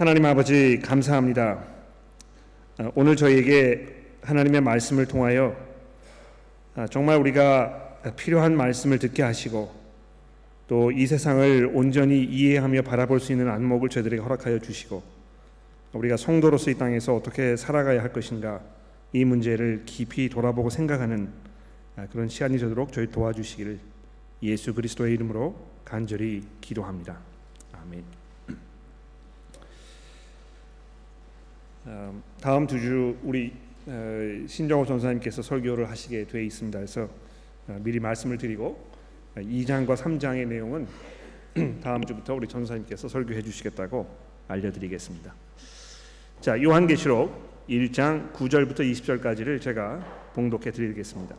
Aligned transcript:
하나님 0.00 0.24
아버지 0.24 0.78
감사합니다. 0.78 1.62
어, 2.78 2.90
오늘 2.94 3.16
저희에게 3.16 3.86
하나님의 4.22 4.62
말씀을 4.62 5.04
통하여 5.04 5.54
아, 6.74 6.86
정말 6.86 7.18
우리가 7.18 7.98
필요한 8.16 8.56
말씀을 8.56 8.98
듣게 8.98 9.22
하시고 9.22 9.70
또 10.68 10.90
이 10.90 11.06
세상을 11.06 11.72
온전히 11.74 12.24
이해하며 12.24 12.80
바라볼 12.80 13.20
수 13.20 13.32
있는 13.32 13.50
안목을 13.50 13.90
저희들에게 13.90 14.22
허락하여 14.22 14.60
주시고 14.60 15.02
우리가 15.92 16.16
성도로서 16.16 16.70
이 16.70 16.78
땅에서 16.78 17.14
어떻게 17.14 17.54
살아가야 17.56 18.00
할 18.00 18.10
것인가 18.10 18.62
이 19.12 19.26
문제를 19.26 19.82
깊이 19.84 20.30
돌아보고 20.30 20.70
생각하는 20.70 21.28
아, 21.96 22.06
그런 22.10 22.26
시간이 22.26 22.56
되도록 22.56 22.94
저희 22.94 23.10
도와주시기를 23.10 23.78
예수 24.44 24.72
그리스도의 24.72 25.12
이름으로 25.12 25.54
간절히 25.84 26.42
기도합니다. 26.62 27.18
아멘. 27.74 28.19
다음 32.40 32.66
두 32.66 32.78
주 32.78 33.16
우리 33.22 33.52
어, 33.86 34.46
신정호 34.46 34.84
전사님께서 34.86 35.42
설교를 35.42 35.88
하시게 35.90 36.26
돼 36.26 36.44
있습니다. 36.44 36.78
그래서 36.78 37.08
어, 37.68 37.78
미리 37.82 37.98
말씀을 37.98 38.38
드리고 38.38 38.90
2장과 39.36 39.96
3장의 39.96 40.46
내용은 40.46 40.86
다음 41.82 42.04
주부터 42.04 42.34
우리 42.34 42.46
전사님께서 42.46 43.08
설교해 43.08 43.42
주시겠다고 43.42 44.06
알려드리겠습니다. 44.48 45.34
자, 46.40 46.62
요한계시록 46.62 47.66
1장 47.68 48.32
9절부터 48.32 48.80
20절까지를 48.80 49.60
제가 49.60 50.30
봉독해 50.34 50.70
드리겠습니다. 50.70 51.36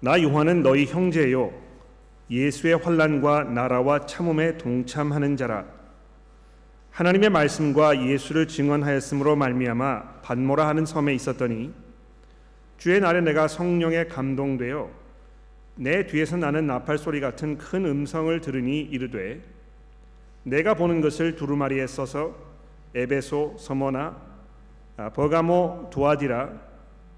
나 0.00 0.22
요한은 0.22 0.62
너희 0.62 0.84
형제요 0.84 1.52
예수의 2.30 2.76
환란과 2.76 3.44
나라와 3.44 4.06
참음에 4.06 4.58
동참하는 4.58 5.36
자라 5.36 5.83
하나님의 6.94 7.28
말씀과 7.30 8.06
예수를 8.06 8.46
증언하였으므로 8.46 9.34
말미암아 9.34 10.20
반모라 10.22 10.68
하는 10.68 10.86
섬에 10.86 11.12
있었더니 11.12 11.72
주의 12.78 13.00
날에 13.00 13.20
내가 13.20 13.48
성령에 13.48 14.04
감동되어 14.04 14.88
내 15.74 16.06
뒤에서 16.06 16.36
나는 16.36 16.68
나팔 16.68 16.98
소리 16.98 17.20
같은 17.20 17.58
큰 17.58 17.84
음성을 17.84 18.40
들으니 18.40 18.80
이르되 18.80 19.42
내가 20.44 20.74
보는 20.74 21.00
것을 21.00 21.34
두루마리에 21.34 21.84
써서 21.88 22.36
에베소, 22.94 23.56
서머나, 23.58 24.16
아, 24.96 25.10
버가모, 25.10 25.90
두아디라, 25.92 26.52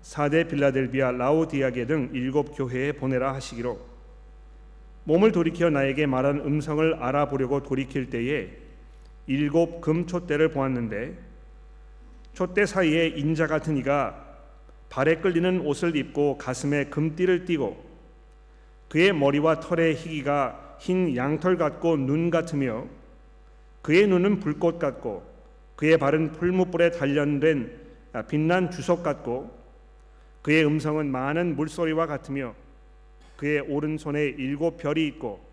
사대 0.01 0.49
빌라델비아, 0.49 1.11
라오디아게 1.13 1.85
등 1.85 2.09
일곱 2.15 2.57
교회에 2.57 2.93
보내라 2.93 3.35
하시기로 3.35 3.79
몸을 5.05 5.33
돌이켜 5.33 5.69
나에게 5.69 6.07
말한 6.07 6.41
음성을 6.47 6.95
알아보려고 6.95 7.63
돌이킬 7.63 8.09
때에 8.09 8.66
일곱 9.27 9.81
금 9.81 10.07
촛대를 10.07 10.51
보았는데 10.51 11.17
촛대 12.33 12.67
사이에 12.67 13.09
인자 13.09 13.47
같은 13.47 13.77
이가 13.77 14.25
발에 14.89 15.17
끌리는 15.17 15.61
옷을 15.63 15.97
입고 15.97 16.39
가슴에 16.39 16.85
금띠를 16.87 17.45
띠고 17.45 17.85
그의 18.89 19.13
머리와 19.13 19.61
털의 19.61 19.97
희기가 19.97 20.77
흰 20.79 21.17
양털 21.17 21.57
같고 21.57 21.97
눈 21.97 22.31
같으며 22.31 22.87
그의 23.83 24.07
눈은 24.07 24.41
불꽃 24.41 24.79
같고 24.79 25.25
그의 25.75 25.99
발은 25.99 26.33
풀무불에 26.33 26.93
단련된 26.93 27.87
빛난 28.29 28.71
주석 28.71 29.03
같고 29.03 29.57
그의 30.43 30.65
음성은 30.65 31.11
많은 31.11 31.57
물소리와 31.57 32.07
같으며 32.07 32.55
그의 33.37 33.61
오른손에 33.61 34.25
일곱 34.39 34.77
별이 34.79 35.07
있고 35.09 35.45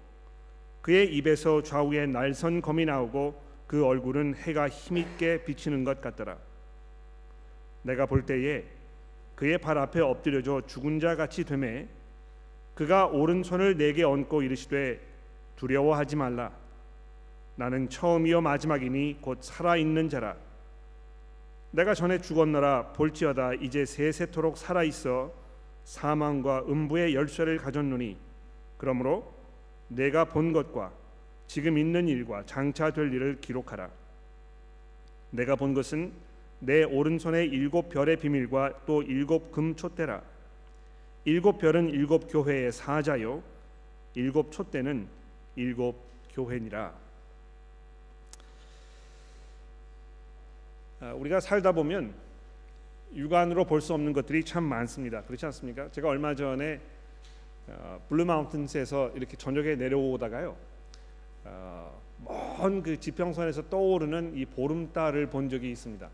그의 0.82 1.14
입에서 1.16 1.64
좌우에 1.64 2.06
날선 2.06 2.62
검이 2.62 2.86
나오고 2.86 3.42
그 3.74 3.84
얼굴은 3.84 4.36
해가 4.36 4.70
힘있게 4.70 5.46
비치는 5.46 5.84
것 5.84 6.00
같더라. 6.00 6.38
내가 7.82 8.06
볼 8.06 8.24
때에 8.24 8.66
그의 9.34 9.58
발 9.58 9.80
앞에 9.80 10.00
엎드려져 10.00 10.62
죽은 10.68 11.00
자 11.00 11.16
같이 11.16 11.44
되매 11.44 11.88
그가 12.75 13.08
오른손을 13.08 13.75
내게 13.75 14.03
얹고 14.03 14.44
이르시되 14.44 15.02
두려워하지 15.56 16.18
말라 16.18 16.52
나는 17.56 17.90
처음이요 17.90 18.42
마지막이니 18.42 19.18
곧 19.22 19.40
살아 19.42 19.76
있는 19.76 20.08
자라 20.08 20.36
내가 21.72 21.96
전에 21.96 22.20
죽었노라 22.20 22.94
볼지어다 22.94 23.56
이제 23.56 23.86
세세토록 23.86 24.56
살아 24.56 24.84
있어 24.84 25.34
사망과 25.84 26.66
음부의 26.68 27.16
열쇠를 27.16 27.58
가졌노니 27.58 28.18
그러므로 28.78 29.34
내가 29.88 30.26
본 30.26 30.53
것과 30.53 30.94
지금 31.53 31.78
있는 31.78 32.08
일과 32.08 32.44
장차 32.47 32.90
될 32.90 33.14
일을 33.14 33.40
기록하라 33.40 33.88
내가 35.30 35.56
본 35.56 35.75
것은 35.75 36.12
내 36.58 36.81
오른손에 36.81 37.46
일곱 37.46 37.90
별의 37.90 38.18
비밀과 38.18 38.86
또 38.88 39.03
일곱 39.03 39.52
금 39.52 39.75
촛대라. 39.75 40.24
일곱 41.25 41.59
별은 41.59 41.90
일곱 41.90 42.31
교회의 42.31 42.72
사자요, 42.72 43.44
일곱 44.16 44.52
촛대는 44.52 45.08
일곱 45.56 45.96
교회니라. 46.34 46.91
아, 51.02 51.14
우리가 51.14 51.40
살다 51.40 51.72
보면 51.72 52.16
육안으로 53.14 53.66
볼 53.66 53.80
수 53.80 53.94
없는 53.94 54.12
것들이 54.14 54.44
참 54.44 54.64
많습니다. 54.64 55.22
그렇지 55.22 55.46
않습니까? 55.46 55.91
제가 55.91 56.08
얼마 56.09 56.34
전에 56.34 56.80
어, 57.68 58.03
블루 58.09 58.25
마운틴스에서 58.25 59.12
이렇게 59.16 59.38
저녁에 59.38 59.75
내려오다가요. 59.75 60.72
어, 61.46 62.02
먼 62.59 62.82
그 62.82 63.00
지평선에서 63.00 63.70
떠오르는 63.70 64.36
이 64.36 64.46
보름달을 64.46 65.28
본 65.28 65.50
적이 65.50 65.72
있습니다. 65.72 66.09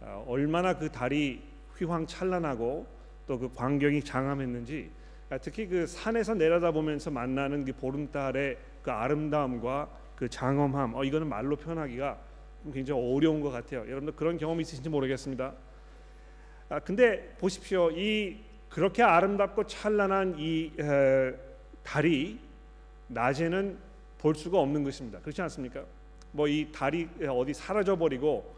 어, 0.00 0.24
얼마나 0.28 0.76
그 0.78 0.90
달이 0.90 1.42
휘황찬란하고 1.78 3.00
또 3.30 3.38
그 3.38 3.48
광경이 3.54 4.02
장함했는지 4.02 4.90
아, 5.30 5.38
특히 5.38 5.68
그 5.68 5.86
산에서 5.86 6.34
내려다보면서 6.34 7.12
만나는 7.12 7.64
그 7.64 7.72
보름달의 7.72 8.58
그 8.82 8.90
아름다움과 8.90 9.88
그 10.16 10.28
장엄함 10.28 10.94
어 10.96 11.04
이거는 11.04 11.28
말로 11.28 11.54
표현하기가 11.54 12.18
굉장히 12.74 13.00
어려운 13.00 13.40
것 13.40 13.50
같아요. 13.50 13.82
여러분들 13.82 14.16
그런 14.16 14.36
경험이 14.36 14.62
있으신지 14.62 14.88
모르겠습니다. 14.88 15.54
아 16.70 16.80
근데 16.80 17.36
보십시오. 17.38 17.92
이 17.92 18.38
그렇게 18.68 19.04
아름답고 19.04 19.66
찬란한 19.68 20.34
이 20.36 20.72
에, 20.78 21.32
달이 21.84 22.40
낮에는 23.06 23.78
볼 24.20 24.34
수가 24.34 24.58
없는 24.58 24.84
것입니다. 24.84 25.18
그렇지 25.20 25.40
않습니까? 25.42 25.82
뭐 26.32 26.46
이 26.46 26.70
달이 26.70 27.08
어디 27.28 27.54
사라져 27.54 27.96
버리고 27.96 28.54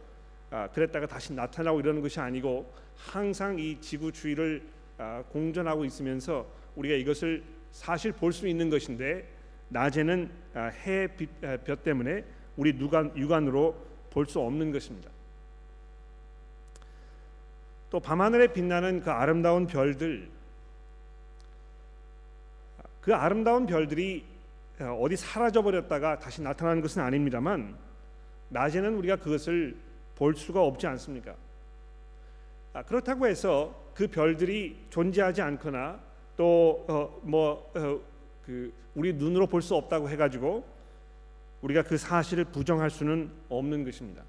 아, 0.51 0.69
그랬다가 0.69 1.07
다시 1.07 1.33
나타나고 1.33 1.81
이러는 1.81 2.03
것이 2.03 2.21
아니고 2.21 2.71
항상 2.97 3.59
이 3.59 3.81
지구 3.81 4.13
주위를 4.13 4.63
아, 4.99 5.23
공전하고 5.31 5.85
있으면서 5.85 6.47
우리가 6.77 6.95
이것을 6.97 7.43
사실 7.71 8.13
볼 8.13 8.33
수 8.33 8.47
있는 8.47 8.69
것인데 8.69 9.27
낮에는 9.69 10.31
아, 10.55 10.65
해볕 10.67 11.83
때문에 11.83 12.25
우리 12.57 12.79
육안, 12.79 13.17
육안으로 13.17 13.75
볼 14.11 14.27
수 14.27 14.41
없는 14.41 14.73
것입니다. 14.73 15.11
또 17.89 18.01
밤하늘에 18.01 18.53
빛나는 18.53 19.01
그 19.01 19.11
아름다운 19.11 19.67
별들 19.67 20.29
그 23.01 23.15
아름다운 23.15 23.67
별들이 23.67 24.32
어디 24.91 25.17
사라져 25.17 25.63
버렸다가 25.63 26.19
다시 26.19 26.43
나타나는 26.43 26.83
것은 26.83 27.03
아닙니다만 27.03 27.77
낮에는 28.49 28.95
우리가 28.97 29.17
그것을 29.17 29.77
볼 30.15 30.35
수가 30.35 30.63
없지 30.63 30.87
않습니까? 30.87 31.35
아, 32.73 32.83
그렇다고 32.83 33.27
해서 33.27 33.75
그 33.95 34.09
별들이 34.09 34.87
존재하지 34.91 35.43
않거나 35.43 36.01
또뭐 36.37 36.87
어, 36.89 37.79
어, 37.79 38.01
그 38.45 38.73
우리 38.95 39.13
눈으로 39.13 39.47
볼 39.47 39.63
수 39.63 39.75
없다고 39.75 40.09
해가지고 40.09 40.65
우리가 41.63 41.83
그 41.83 41.97
사실을 41.97 42.45
부정할 42.45 42.91
수는 42.91 43.31
없는 43.49 43.85
것입니다. 43.85 44.23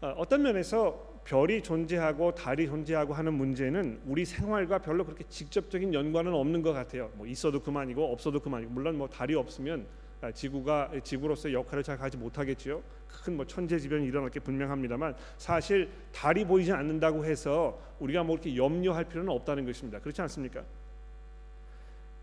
어, 0.00 0.14
어떤 0.16 0.42
면에서 0.42 1.07
별이 1.28 1.62
존재하고 1.62 2.34
달이 2.34 2.66
존재하고 2.66 3.12
하는 3.12 3.34
문제는 3.34 4.00
우리 4.06 4.24
생활과 4.24 4.78
별로 4.78 5.04
그렇게 5.04 5.24
직접적인 5.28 5.92
연관은 5.92 6.32
없는 6.32 6.62
것 6.62 6.72
같아요. 6.72 7.10
뭐 7.16 7.26
있어도 7.26 7.60
그만이고 7.60 8.10
없어도 8.10 8.40
그만이고 8.40 8.72
물론 8.72 8.96
뭐 8.96 9.06
달이 9.06 9.34
없으면 9.34 9.86
아, 10.22 10.32
지구가 10.32 10.90
지구로서의 11.04 11.54
역할을 11.54 11.82
잘 11.84 12.00
하지 12.00 12.16
못하겠지요. 12.16 12.82
큰 13.24 13.36
뭐 13.36 13.46
천재지변이 13.46 14.06
일어날 14.06 14.30
게 14.30 14.40
분명합니다만 14.40 15.14
사실 15.36 15.90
달이 16.12 16.46
보이지 16.46 16.72
않는다고 16.72 17.26
해서 17.26 17.78
우리가 18.00 18.22
뭐 18.22 18.34
이렇게 18.36 18.56
염려할 18.56 19.04
필요는 19.04 19.30
없다는 19.30 19.66
것입니다. 19.66 19.98
그렇지 20.00 20.22
않습니까? 20.22 20.62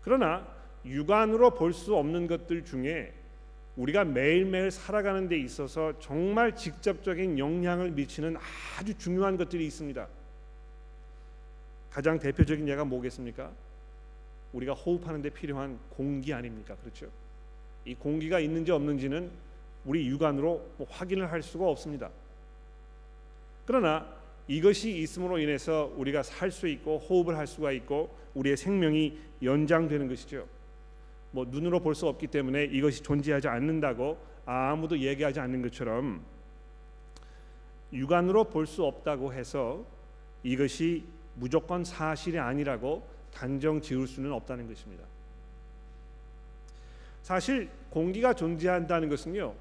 그러나 0.02 0.48
육안으로 0.84 1.54
볼 1.54 1.72
수 1.72 1.94
없는 1.94 2.26
것들 2.26 2.64
중에 2.64 3.12
우리가 3.76 4.04
매일매일 4.04 4.70
살아가는 4.70 5.28
데 5.28 5.36
있어서 5.38 5.98
정말 6.00 6.56
직접적인 6.56 7.38
영향을 7.38 7.90
미치는 7.90 8.36
아주 8.78 8.96
중요한 8.96 9.36
것들이 9.36 9.66
있습니다. 9.66 10.06
가장 11.90 12.18
대표적인 12.18 12.66
예가 12.68 12.84
뭐겠습니까? 12.84 13.50
우리가 14.52 14.72
호흡하는 14.72 15.20
데 15.20 15.28
필요한 15.28 15.78
공기 15.90 16.32
아닙니까? 16.32 16.74
그렇죠? 16.76 17.06
이 17.84 17.94
공기가 17.94 18.40
있는지 18.40 18.72
없는지는 18.72 19.30
우리 19.84 20.06
육안으로 20.06 20.72
뭐 20.78 20.86
확인을 20.90 21.30
할 21.30 21.42
수가 21.42 21.68
없습니다. 21.68 22.10
그러나 23.66 24.06
이것이 24.48 24.96
있음으로 24.98 25.38
인해서 25.38 25.92
우리가 25.96 26.22
살 26.22 26.50
수 26.50 26.66
있고 26.68 26.98
호흡을 26.98 27.36
할 27.36 27.46
수가 27.46 27.72
있고 27.72 28.16
우리의 28.34 28.56
생명이 28.56 29.18
연장되는 29.42 30.08
것이죠. 30.08 30.46
뭐 31.36 31.44
눈으로 31.46 31.80
볼 31.80 31.94
수 31.94 32.08
없기 32.08 32.28
때문에 32.28 32.64
이것이 32.64 33.02
존재하지 33.02 33.46
않는다고 33.46 34.16
아무도 34.46 34.98
얘기하지 34.98 35.38
않는 35.40 35.60
것처럼 35.60 36.24
육안으로 37.92 38.44
볼 38.44 38.64
수 38.66 38.84
없다고 38.84 39.34
해서 39.34 39.84
이것이 40.42 41.04
무조건 41.34 41.84
사실이 41.84 42.38
아니라고 42.38 43.06
단정 43.34 43.82
지을 43.82 44.06
수는 44.06 44.32
없다는 44.32 44.66
것입니다. 44.66 45.04
사실 47.22 47.68
공기가 47.90 48.32
존재한다는 48.32 49.10
것은요. 49.10 49.52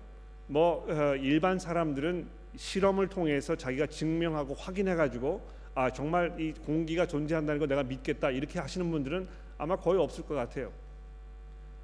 뭐 0.48 0.86
어, 0.88 1.16
일반 1.18 1.60
사람들은 1.60 2.26
실험을 2.56 3.10
통해서 3.10 3.54
자기가 3.58 3.88
증명하고 3.88 4.54
확인해 4.54 4.96
가지고 4.96 5.46
아 5.74 5.92
정말 5.92 6.40
이 6.40 6.54
공기가 6.54 7.06
존재한다는 7.06 7.60
거 7.60 7.68
내가 7.68 7.84
믿겠다 7.84 8.32
이렇게 8.32 8.60
하시는 8.60 8.90
분들은 8.90 9.28
아마 9.58 9.76
거의 9.76 10.00
없을 10.00 10.26
것 10.26 10.36
같아요. 10.36 10.72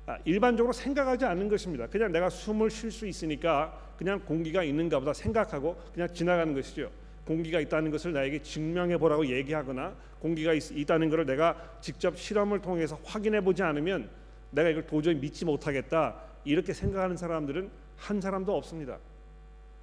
아, 0.06 0.18
일반적으로 0.25 0.74
생각하지 0.74 1.25
않는 1.25 1.48
것입니다. 1.48 1.88
그냥 1.88 2.12
내가 2.12 2.30
숨을 2.30 2.69
쉴 2.69 2.92
수 2.92 3.07
있으니까 3.07 3.77
그냥 3.98 4.19
공기가 4.19 4.63
있는가 4.63 5.00
보다 5.00 5.13
생각하고 5.13 5.80
그냥 5.94 6.12
지나가는 6.13 6.53
것이죠. 6.53 6.89
공기가 7.25 7.59
있다는 7.59 7.92
것을 7.92 8.13
나에게 8.13 8.42
증명해 8.42 8.98
보라고 8.98 9.25
얘기하거나 9.27 9.94
공기가 10.19 10.53
있, 10.53 10.86
다는 10.86 11.09
것을 11.09 11.25
내가 11.25 11.77
직접 11.80 12.18
실험을 12.18 12.62
통해서 12.62 13.00
확인해 13.03 13.42
보지 13.42 13.62
않으면 13.62 14.09
내가 14.50 14.69
이걸 14.69 14.88
도저히 14.88 15.15
믿지 15.15 15.45
못하겠다 15.45 16.15
이렇게 16.44 16.74
생각하는 16.74 17.15
사람들은 17.15 17.69
한 17.95 18.19
사람도 18.19 18.56
없습니다. 18.56 18.98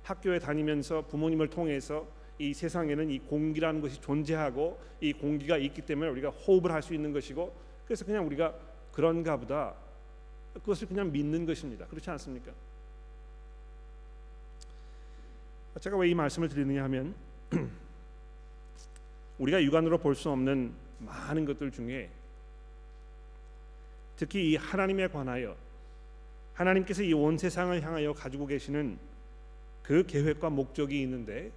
학교에 0.03 0.41
다니면서 0.41 1.03
부모님을 1.07 1.49
통해서 1.49 2.07
이 2.39 2.53
세상에는 2.55 3.11
이 3.11 3.19
공기라는 3.21 3.81
것이 3.81 4.01
존재하고 4.01 4.81
이 5.01 5.13
공기가 5.13 5.57
있기 5.57 5.83
때문에 5.83 6.11
우리가 6.11 6.31
호흡을 6.31 6.73
할 6.73 6.83
수 6.83 6.95
있는 6.95 7.13
것이고 7.13 7.55
그래서 7.85 8.05
그냥 8.05 8.27
우리가 8.27 8.55
그런가 8.93 9.37
보다 9.37 9.75
그것을 10.55 10.89
그냥 10.89 11.11
믿는 11.13 11.47
것입니다. 11.47 11.87
그렇지 11.87 12.11
않습니까? 12.11 12.53
제가 15.81 15.97
왜 15.97 16.11
이 16.11 16.15
말씀을 16.15 16.49
드리느냐 16.49 16.83
하면 16.85 17.15
우리가 19.39 19.63
육안으로 19.63 19.99
볼 19.99 20.15
수 20.15 20.31
없는 20.31 20.73
많은 20.99 21.45
것들 21.45 21.71
중에 21.71 22.11
특히 24.17 24.51
이 24.51 24.57
하나님에 24.57 25.07
관하여 25.09 25.57
하나님께서 26.55 27.03
이 27.05 27.13
온 27.13 27.39
세상을 27.39 27.81
향하여 27.81 28.13
가지고 28.13 28.47
계시는 28.47 28.99
그 29.85 30.05
계획과 30.05 30.51
목적이 30.51 31.01
있는데 31.03 31.53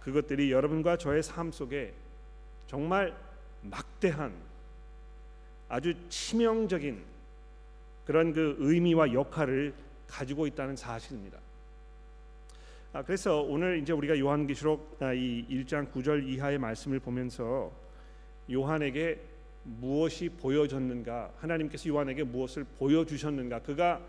그것들이 0.00 0.52
여러분과 0.52 0.98
저의 0.98 1.22
삶 1.22 1.50
속에 1.50 1.94
정말 2.66 3.16
막대한 3.62 4.34
아주 5.70 5.94
치명적인 6.10 7.02
그런 8.04 8.32
그 8.32 8.56
의미와 8.58 9.12
역할을 9.12 9.74
가지고 10.06 10.46
있다는 10.46 10.76
사실입니다. 10.76 11.38
아, 12.92 13.02
그래서 13.02 13.40
오늘 13.40 13.78
이제 13.78 13.92
우리가 13.92 14.18
요한계시록 14.18 14.96
아, 15.00 15.12
이 15.12 15.46
1장 15.48 15.92
9절 15.92 16.26
이하의 16.28 16.58
말씀을 16.58 16.98
보면서 16.98 17.70
요한에게 18.50 19.20
무엇이 19.62 20.28
보여졌는가 20.28 21.30
하나님께서 21.38 21.88
요한에게 21.88 22.24
무엇을 22.24 22.64
보여주셨는가 22.78 23.60
그가 23.60 24.00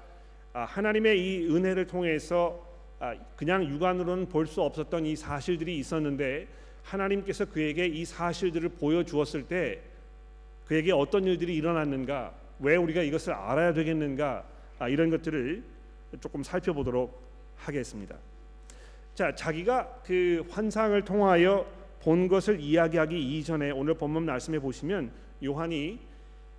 아, 0.54 0.64
하나님의 0.64 1.20
이 1.20 1.48
은혜를 1.48 1.86
통해서 1.88 2.66
아, 3.00 3.16
그냥 3.36 3.64
육안으로는 3.64 4.30
볼 4.30 4.48
수 4.48 4.62
없었던 4.62 5.06
이 5.06 5.16
사실들이 5.16 5.78
있었는데 5.78 6.48
하나님께서 6.84 7.46
그에게 7.46 7.86
이 7.86 8.04
사실들을 8.04 8.70
보여주었을 8.70 9.44
때 9.44 9.80
그에게 10.66 10.92
어떤 10.92 11.26
일들이 11.26 11.56
일어났는가 11.56 12.34
왜 12.62 12.76
우리가 12.76 13.02
이것을 13.02 13.34
알아야 13.34 13.74
되겠는가 13.74 14.46
아, 14.80 14.88
이런 14.88 15.10
것들을 15.10 15.64
조금 16.20 16.44
살펴보도록 16.44 17.22
하겠습니다. 17.58 18.16
자, 19.14 19.36
자기가 19.36 20.02
그 20.06 20.46
환상을 20.50 21.00
통하여 21.04 21.66
본 22.02 22.28
것을 22.28 22.60
이야기하기 22.60 23.38
이전에 23.38 23.72
오늘 23.72 23.94
본문 23.94 24.26
말씀해 24.26 24.60
보시면 24.60 25.12
요한이 25.44 26.00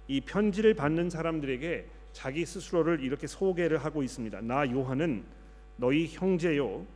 이 0.09 0.21
편지를 0.21 0.75
받는 0.75 1.11
사람들에게 1.11 1.87
자기 2.13 2.45
스스로를 2.45 3.01
이렇게 3.01 3.27
소개를 3.27 3.79
하고 3.79 4.03
있습니다. 4.03 4.41
나 4.43 4.71
요한은 4.71 5.25
너희 5.77 6.07
형제요 6.07 6.87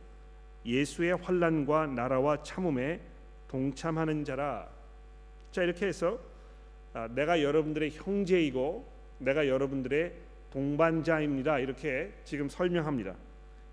예수의 0.65 1.15
환란과 1.17 1.87
나라와 1.87 2.43
참음에 2.43 3.01
동참하는 3.47 4.23
자라. 4.23 4.67
자 5.51 5.63
이렇게 5.63 5.87
해서 5.87 6.19
아, 6.93 7.07
내가 7.13 7.41
여러분들의 7.41 7.91
형제이고 7.91 8.96
내가 9.19 9.47
여러분들의 9.47 10.13
동반자입니다. 10.51 11.59
이렇게 11.59 12.11
지금 12.23 12.49
설명합니다. 12.49 13.15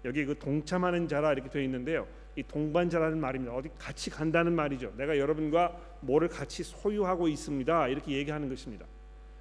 여기 0.05 0.25
그 0.25 0.39
동참하는 0.39 1.09
자라 1.09 1.33
이렇게 1.33 1.49
되어 1.49 1.63
있는데요. 1.63 2.07
이 2.37 2.43
동반자라는 2.43 3.19
말입니다. 3.19 3.55
어디 3.55 3.71
같이 3.79 4.11
간다는 4.11 4.55
말이죠. 4.55 4.93
내가 4.97 5.19
여러분과 5.19 5.81
뭐를 6.01 6.29
같이 6.29 6.63
소유하고 6.63 7.29
있습니다. 7.29 7.89
이렇게 7.89 8.13
얘기하는 8.13 8.49
것입니다. 8.49 8.87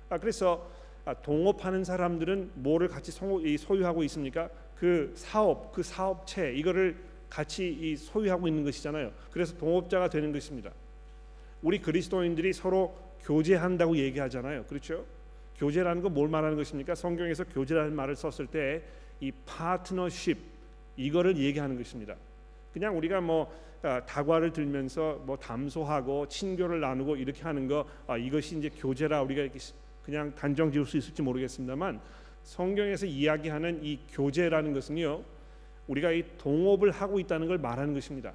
아, 0.10 0.18
그래서 0.18 0.70
아, 1.06 1.14
동업하는 1.14 1.84
사람들은 1.84 2.52
뭐를 2.56 2.88
같이 2.88 3.12
소유하고 3.12 4.04
있습니까? 4.04 4.50
그 4.76 5.12
사업, 5.16 5.74
그 5.74 5.84
사업체 5.84 6.54
이거를 6.54 6.96
같이 7.30 7.96
소유하고 7.98 8.48
있는 8.48 8.64
것이잖아요. 8.64 9.12
그래서 9.32 9.58
동업자가 9.58 10.10
되는 10.10 10.32
것입니다. 10.32 10.72
우리 11.62 11.80
그리스도인들이 11.82 12.54
서로 12.54 12.96
교제한다고 13.22 13.98
얘기하잖아요. 13.98 14.66
그렇죠? 14.66 15.06
교제라는 15.64 16.02
건 16.02 16.14
뭘 16.14 16.28
말하는 16.30 16.58
것입니까? 16.58 16.94
성경에서 16.96 17.46
교제라는 17.46 17.96
말을 17.96 18.16
썼을 18.16 18.48
때 18.48 18.84
이 19.24 19.32
파트너십 19.46 20.38
이거를 20.98 21.38
얘기하는 21.38 21.78
것입니다. 21.78 22.16
그냥 22.74 22.98
우리가 22.98 23.22
뭐 23.22 23.50
아, 23.82 24.06
다과를 24.06 24.52
들면서 24.52 25.22
뭐 25.26 25.38
담소하고 25.38 26.28
친교를 26.28 26.82
나누고 26.82 27.16
이렇게 27.16 27.42
하는 27.44 27.68
거 27.68 27.86
아, 28.06 28.18
이것이 28.18 28.58
이제 28.58 28.70
교제라 28.70 29.22
우리가 29.22 29.48
그냥 30.04 30.36
단정 30.36 30.72
지을 30.72 30.86
수 30.86 30.98
있을지 30.98 31.22
모르겠습니다만 31.22 32.02
성경에서 32.44 33.06
이야기하는 33.06 33.84
이 33.84 34.00
교제라는 34.12 34.74
것은요 34.74 35.24
우리가 35.88 36.12
이 36.12 36.24
동업을 36.38 36.92
하고 36.92 37.20
있다는 37.20 37.48
걸 37.48 37.58
말하는 37.58 37.94
것입니다. 37.94 38.34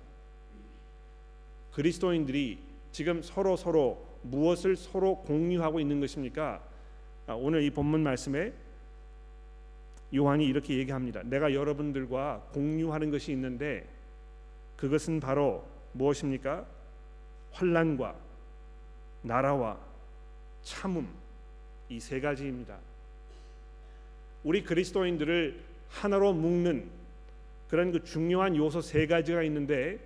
그리스도인들이 1.73 2.59
지금 2.93 3.21
서로 3.21 3.57
서로 3.57 4.07
무엇을 4.23 4.77
서로 4.77 5.17
공유하고 5.17 5.81
있는 5.81 6.01
것입니까? 6.01 6.68
아, 7.29 7.35
오늘 7.35 7.63
이 7.63 7.71
본문 7.71 8.03
말씀에 8.03 8.53
요한이 10.15 10.47
이렇게 10.47 10.79
얘기합니다. 10.79 11.23
내가 11.25 11.53
여러분들과 11.53 12.49
공유하는 12.55 13.11
것이 13.11 13.33
있는데 13.33 13.87
그것은 14.79 15.21
바로 15.21 15.63
무엇입니까? 15.93 16.67
환란과 17.53 18.17
나라와 19.23 19.79
참음 20.63 21.07
이 21.91 22.01
세 22.01 22.21
가지입니다. 22.21 22.79
우리 24.45 24.63
그리스도인들을 24.65 25.61
하나로 25.91 26.33
묶는 26.33 26.89
그런 27.69 27.93
그 27.93 28.03
중요한 28.05 28.57
요소 28.57 28.81
세 28.81 29.07
가지가 29.07 29.43
있는데 29.43 29.99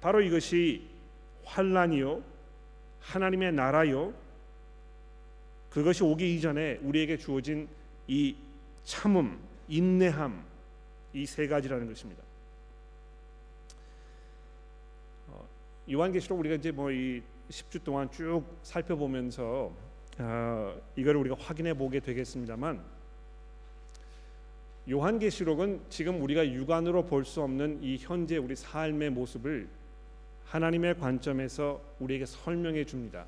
바로 0.00 0.22
이것이 0.22 0.88
환란이요 1.44 2.22
하나님의 3.00 3.52
나라요 3.52 4.14
그것이 5.74 6.04
오기 6.04 6.36
이전에 6.36 6.78
우리에게 6.82 7.18
주어진 7.18 7.68
이 8.06 8.36
참음, 8.84 9.36
인내함 9.68 10.44
이 11.14 11.26
세 11.26 11.48
가지라는 11.48 11.88
것입니다. 11.88 12.22
어, 15.28 15.44
요한계시록 15.90 16.38
우리가 16.38 16.54
이제 16.54 16.70
뭐 16.70 16.90
이 16.92 17.22
10주 17.50 17.82
동안 17.84 18.08
쭉 18.10 18.44
살펴보면서 18.62 19.72
어, 20.18 20.80
이걸 20.96 21.16
우리가 21.16 21.36
확인해 21.38 21.74
보게 21.74 21.98
되겠습니다만 22.00 22.82
요한계시록은 24.88 25.82
지금 25.88 26.22
우리가 26.22 26.48
육안으로 26.48 27.04
볼 27.06 27.24
수 27.24 27.42
없는 27.42 27.82
이 27.82 27.96
현재 27.98 28.36
우리 28.36 28.54
삶의 28.54 29.10
모습을 29.10 29.68
하나님의 30.46 30.98
관점에서 30.98 31.80
우리에게 31.98 32.26
설명해 32.26 32.84
줍니다. 32.84 33.26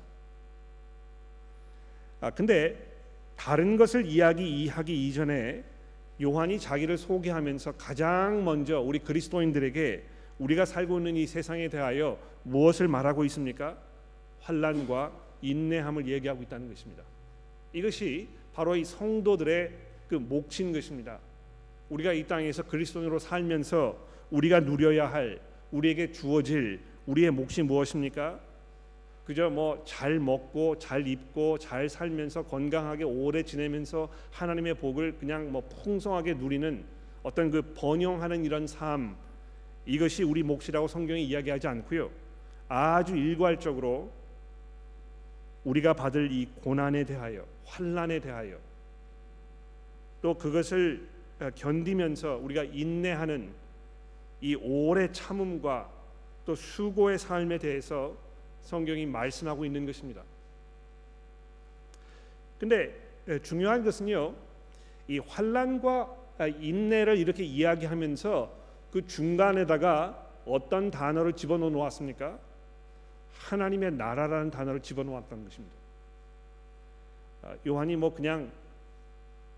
아, 2.19 2.31
근데 2.31 2.75
다른 3.35 3.77
것을 3.77 4.05
이야기하기 4.05 5.07
이전에 5.07 5.63
요한이 6.21 6.59
자기를 6.59 6.97
소개하면서 6.97 7.73
가장 7.73 8.43
먼저 8.43 8.79
우리 8.79 8.99
그리스도인들에게 8.99 10.03
우리가 10.39 10.65
살고 10.65 10.97
있는 10.97 11.15
이 11.15 11.27
세상에 11.27 11.67
대하여 11.69 12.17
무엇을 12.43 12.87
말하고 12.87 13.23
있습니까? 13.25 13.77
환란과 14.41 15.11
인내함을 15.41 16.07
얘기하고 16.07 16.41
있다는 16.43 16.69
것입니다. 16.69 17.03
이것이 17.73 18.27
바로 18.53 18.75
이 18.75 18.83
성도들의 18.83 19.71
그 20.07 20.15
몫인 20.15 20.73
것입니다. 20.73 21.19
우리가 21.89 22.13
이 22.13 22.25
땅에서 22.25 22.63
그리스도인으로 22.63 23.19
살면서 23.19 23.97
우리가 24.31 24.61
누려야 24.61 25.11
할 25.11 25.39
우리에게 25.71 26.11
주어질 26.11 26.79
우리의 27.05 27.31
몫이 27.31 27.61
무엇입니까? 27.61 28.39
그저 29.27 29.49
뭐 29.49 29.83
잘 29.83 30.21
먹고 30.21 30.79
잘 30.79 31.05
입고 31.05 31.57
잘 31.57 31.89
살면서 31.89 32.43
건강하게 32.43 33.03
오래 33.03 33.43
지내면서 33.43 34.07
하나님의 34.31 34.75
복을 34.75 35.17
그냥 35.17 35.51
뭐 35.51 35.61
풍성하게 35.67 36.35
누리는 36.35 36.85
어떤 37.23 37.51
그 37.51 37.61
번영하는 37.73 38.45
이런 38.45 38.65
삶 38.65 39.17
이것이 39.85 40.23
우리 40.23 40.43
몫이라고 40.43 40.87
성경이 40.87 41.25
이야기하지 41.25 41.67
않고요. 41.67 42.09
아주 42.69 43.17
일괄적으로 43.17 44.09
우리가 45.65 45.93
받을 45.93 46.31
이 46.31 46.45
고난에 46.63 47.03
대하여 47.03 47.45
환란에 47.65 48.21
대하여 48.21 48.57
또 50.21 50.35
그것을 50.35 51.05
견디면서 51.55 52.39
우리가 52.43 52.63
인내하는 52.63 53.49
이 54.39 54.55
오래 54.55 55.11
참음과 55.11 55.89
또 56.45 56.55
수고의 56.55 57.19
삶에 57.19 57.57
대해서 57.57 58.25
성경이 58.67 59.05
말씀하고 59.05 59.63
있는 59.63 59.85
것입니다. 59.85 60.21
근데 62.59 62.93
중요한 63.41 63.81
것은요. 63.81 64.35
이 65.07 65.19
환란과 65.19 66.13
인내를 66.59 67.17
이렇게 67.17 67.45
이야기하면서 67.45 68.51
그 68.91 69.07
중간에다가 69.07 70.21
어떤 70.45 70.91
단어를 70.91 71.33
집어넣어 71.33 71.69
놓았습니까? 71.69 72.37
하나님의 73.39 73.93
나라라는 73.93 74.51
단어를 74.51 74.81
집어넣었던 74.81 75.45
것입니다. 75.45 75.75
아, 77.43 77.55
요한이 77.65 77.95
뭐 77.95 78.13
그냥 78.13 78.51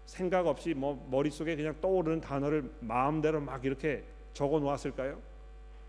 생각 0.06 0.46
없이 0.46 0.76
뭐 0.76 1.08
머릿속에 1.10 1.56
그냥 1.56 1.76
떠오르는 1.82 2.22
단어를 2.22 2.70
마음대로 2.82 3.42
막 3.42 3.66
이렇게 3.66 4.04
적어 4.34 4.60
놓았을까요? 4.60 5.20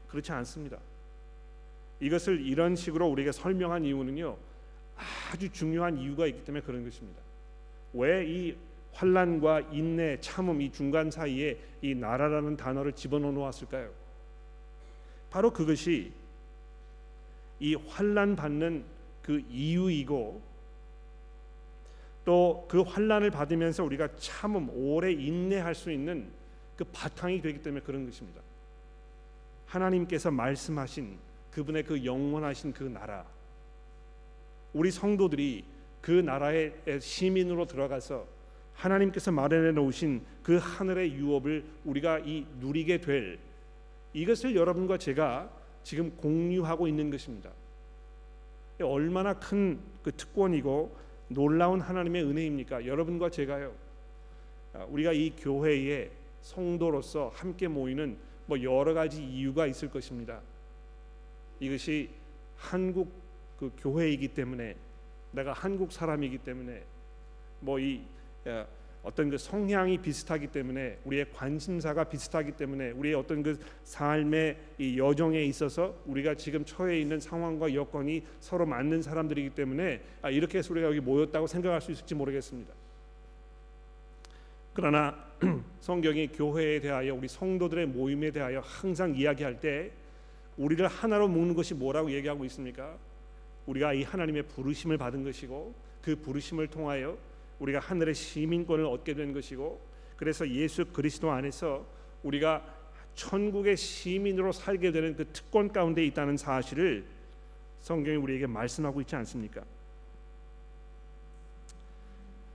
그렇지 0.08 0.32
않습니다. 0.32 0.78
이것을 2.00 2.40
이런 2.46 2.76
식으로 2.76 3.06
우리에게 3.08 3.32
설명한 3.32 3.84
이유는요. 3.84 4.36
아주 5.32 5.50
중요한 5.50 5.98
이유가 5.98 6.26
있기 6.26 6.44
때문에 6.44 6.64
그런 6.64 6.84
것입니다. 6.84 7.20
왜 7.92 8.24
이 8.26 8.56
환란과 8.92 9.60
인내, 9.72 10.18
참음 10.20 10.60
이 10.60 10.70
중간 10.72 11.10
사이에 11.10 11.58
이 11.82 11.94
나라라는 11.94 12.56
단어를 12.56 12.92
집어넣어 12.92 13.32
놓았을까요? 13.32 13.90
바로 15.30 15.52
그것이 15.52 16.12
이 17.60 17.74
환란 17.74 18.36
받는 18.36 18.84
그 19.22 19.42
이유이고 19.50 20.42
또 22.24 22.66
그 22.68 22.82
환란을 22.82 23.30
받으면서 23.30 23.84
우리가 23.84 24.08
참음 24.16 24.70
오래 24.70 25.12
인내할 25.12 25.74
수 25.74 25.90
있는 25.90 26.30
그 26.76 26.84
바탕이 26.84 27.40
되기 27.40 27.62
때문에 27.62 27.82
그런 27.82 28.04
것입니다. 28.04 28.40
하나님께서 29.66 30.30
말씀하신 30.30 31.18
그분의 31.50 31.84
그 31.84 32.04
영원하신 32.04 32.72
그 32.72 32.84
나라 32.84 33.24
우리 34.72 34.90
성도들이 34.90 35.64
그 36.00 36.10
나라의 36.10 36.72
시민으로 37.00 37.66
들어가서 37.66 38.26
하나님께서 38.74 39.32
마련해 39.32 39.72
놓으신 39.72 40.22
그 40.42 40.56
하늘의 40.56 41.12
유업을 41.12 41.64
우리가 41.84 42.20
이 42.20 42.46
누리게 42.60 43.00
될 43.00 43.38
이것을 44.12 44.56
여러분과 44.56 44.96
제가 44.96 45.50
지금 45.82 46.10
공유하고 46.16 46.88
있는 46.88 47.10
것입니다. 47.10 47.50
얼마나 48.80 49.34
큰 49.34 49.90
그 50.02 50.12
특권이고 50.12 50.96
놀라운 51.28 51.80
하나님의 51.80 52.24
은혜입니까? 52.24 52.86
여러분과 52.86 53.30
제가요. 53.30 53.72
아, 54.72 54.84
우리가 54.84 55.12
이 55.12 55.30
교회에 55.36 56.10
성도로서 56.42 57.30
함께 57.34 57.68
모이는 57.68 58.16
뭐 58.46 58.60
여러 58.62 58.94
가지 58.94 59.22
이유가 59.22 59.66
있을 59.66 59.90
것입니다. 59.90 60.40
이것이 61.60 62.10
한국 62.56 63.12
그 63.58 63.70
교회이기 63.78 64.28
때문에 64.28 64.76
내가 65.32 65.52
한국 65.52 65.92
사람이기 65.92 66.38
때문에 66.38 66.82
뭐 67.60 67.78
이 67.78 68.00
어떤 69.02 69.30
그 69.30 69.38
성향이 69.38 69.98
비슷하기 69.98 70.48
때문에 70.48 70.98
우리의 71.04 71.26
관심사가 71.32 72.04
비슷하기 72.04 72.52
때문에 72.52 72.90
우리의 72.90 73.14
어떤 73.14 73.42
그 73.42 73.58
삶의 73.84 74.58
이 74.78 74.98
여정에 74.98 75.42
있어서 75.44 75.96
우리가 76.04 76.34
지금 76.34 76.64
처해 76.64 77.00
있는 77.00 77.18
상황과 77.18 77.72
여건이 77.72 78.22
서로 78.40 78.66
맞는 78.66 79.00
사람들이기 79.00 79.50
때문에 79.50 80.02
아, 80.20 80.30
이렇게 80.30 80.58
해서 80.58 80.72
우리가 80.74 80.88
여기 80.88 81.00
모였다고 81.00 81.46
생각할 81.46 81.80
수 81.80 81.92
있을지 81.92 82.14
모르겠습니다. 82.14 82.74
그러나 84.74 85.16
성경이 85.80 86.28
교회에 86.28 86.80
대하여 86.80 87.14
우리 87.14 87.26
성도들의 87.26 87.86
모임에 87.86 88.30
대하여 88.30 88.60
항상 88.60 89.14
이야기할 89.14 89.60
때 89.60 89.90
우리를 90.56 90.86
하나로 90.86 91.28
묶는 91.28 91.54
것이 91.54 91.74
뭐라고 91.74 92.10
얘기하고 92.10 92.44
있습니까? 92.46 92.96
우리가 93.66 93.92
이 93.92 94.02
하나님의 94.02 94.44
부르심을 94.44 94.98
받은 94.98 95.24
것이고 95.24 95.74
그 96.02 96.16
부르심을 96.16 96.68
통하여 96.68 97.16
우리가 97.58 97.78
하늘의 97.78 98.14
시민권을 98.14 98.84
얻게 98.84 99.14
된 99.14 99.32
것이고 99.32 99.80
그래서 100.16 100.48
예수 100.50 100.84
그리스도 100.86 101.30
안에서 101.30 101.84
우리가 102.22 102.64
천국의 103.14 103.76
시민으로 103.76 104.52
살게 104.52 104.92
되는 104.92 105.16
그 105.16 105.26
특권 105.32 105.72
가운데 105.72 106.04
있다는 106.04 106.36
사실을 106.36 107.04
성경이 107.80 108.16
우리에게 108.16 108.46
말씀하고 108.46 109.00
있지 109.00 109.16
않습니까? 109.16 109.62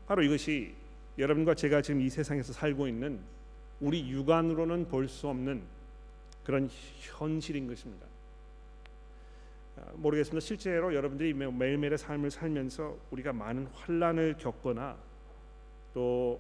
바로 0.08 0.22
이것이 0.22 0.74
여러분과 1.18 1.56
제가 1.56 1.82
지금 1.82 2.02
이 2.02 2.10
세상에서 2.10 2.54
살고 2.54 2.88
있는 2.88 3.20
우리 3.80 4.10
육안으로는 4.10 4.88
볼 4.88 5.08
수 5.08 5.28
없는 5.28 5.64
그런 6.46 6.70
현실인 7.00 7.68
것입니다. 7.68 8.06
아, 9.78 9.92
모르겠습니다. 9.96 10.40
실제로 10.40 10.94
여러분들이 10.94 11.34
매일매일의 11.34 11.98
삶을 11.98 12.32
살면서 12.32 12.98
우리가 13.12 13.34
많은 13.34 13.68
환란을 13.68 14.38
겪거나 14.38 14.98
또그 15.94 16.40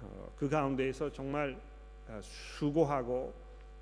어, 0.00 0.48
가운데에서 0.50 1.12
정말 1.12 1.60
아, 2.08 2.20
수고하고 2.22 3.32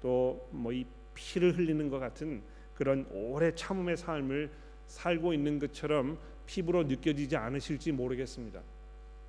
또 0.02 0.48
뭐 0.52 0.72
이 0.72 0.84
피를 1.14 1.56
흘리는 1.56 1.88
것 1.90 1.98
같은 1.98 2.42
그런 2.74 3.06
오래 3.10 3.54
참음의 3.54 3.96
삶을 3.96 4.50
살고 4.86 5.34
있는 5.34 5.58
것처럼 5.58 6.18
피부로 6.46 6.82
느껴지지 6.82 7.36
않으실지 7.36 7.92
모르겠습니다. 7.92 8.60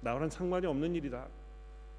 나와는 0.01 0.29
상관이 0.29 0.65
없는 0.65 0.95
일이다. 0.95 1.27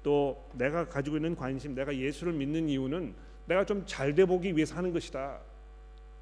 또 0.01 0.43
내가 0.53 0.89
가지고 0.89 1.17
있는 1.17 1.35
관심, 1.35 1.75
내가 1.75 1.95
예수를 1.95 2.33
믿는 2.33 2.67
이유는 2.67 3.13
내가 3.45 3.65
좀 3.65 3.85
잘 3.85 4.13
돼 4.15 4.25
보기 4.25 4.55
위해서 4.55 4.75
하는 4.75 4.93
것이다. 4.93 5.39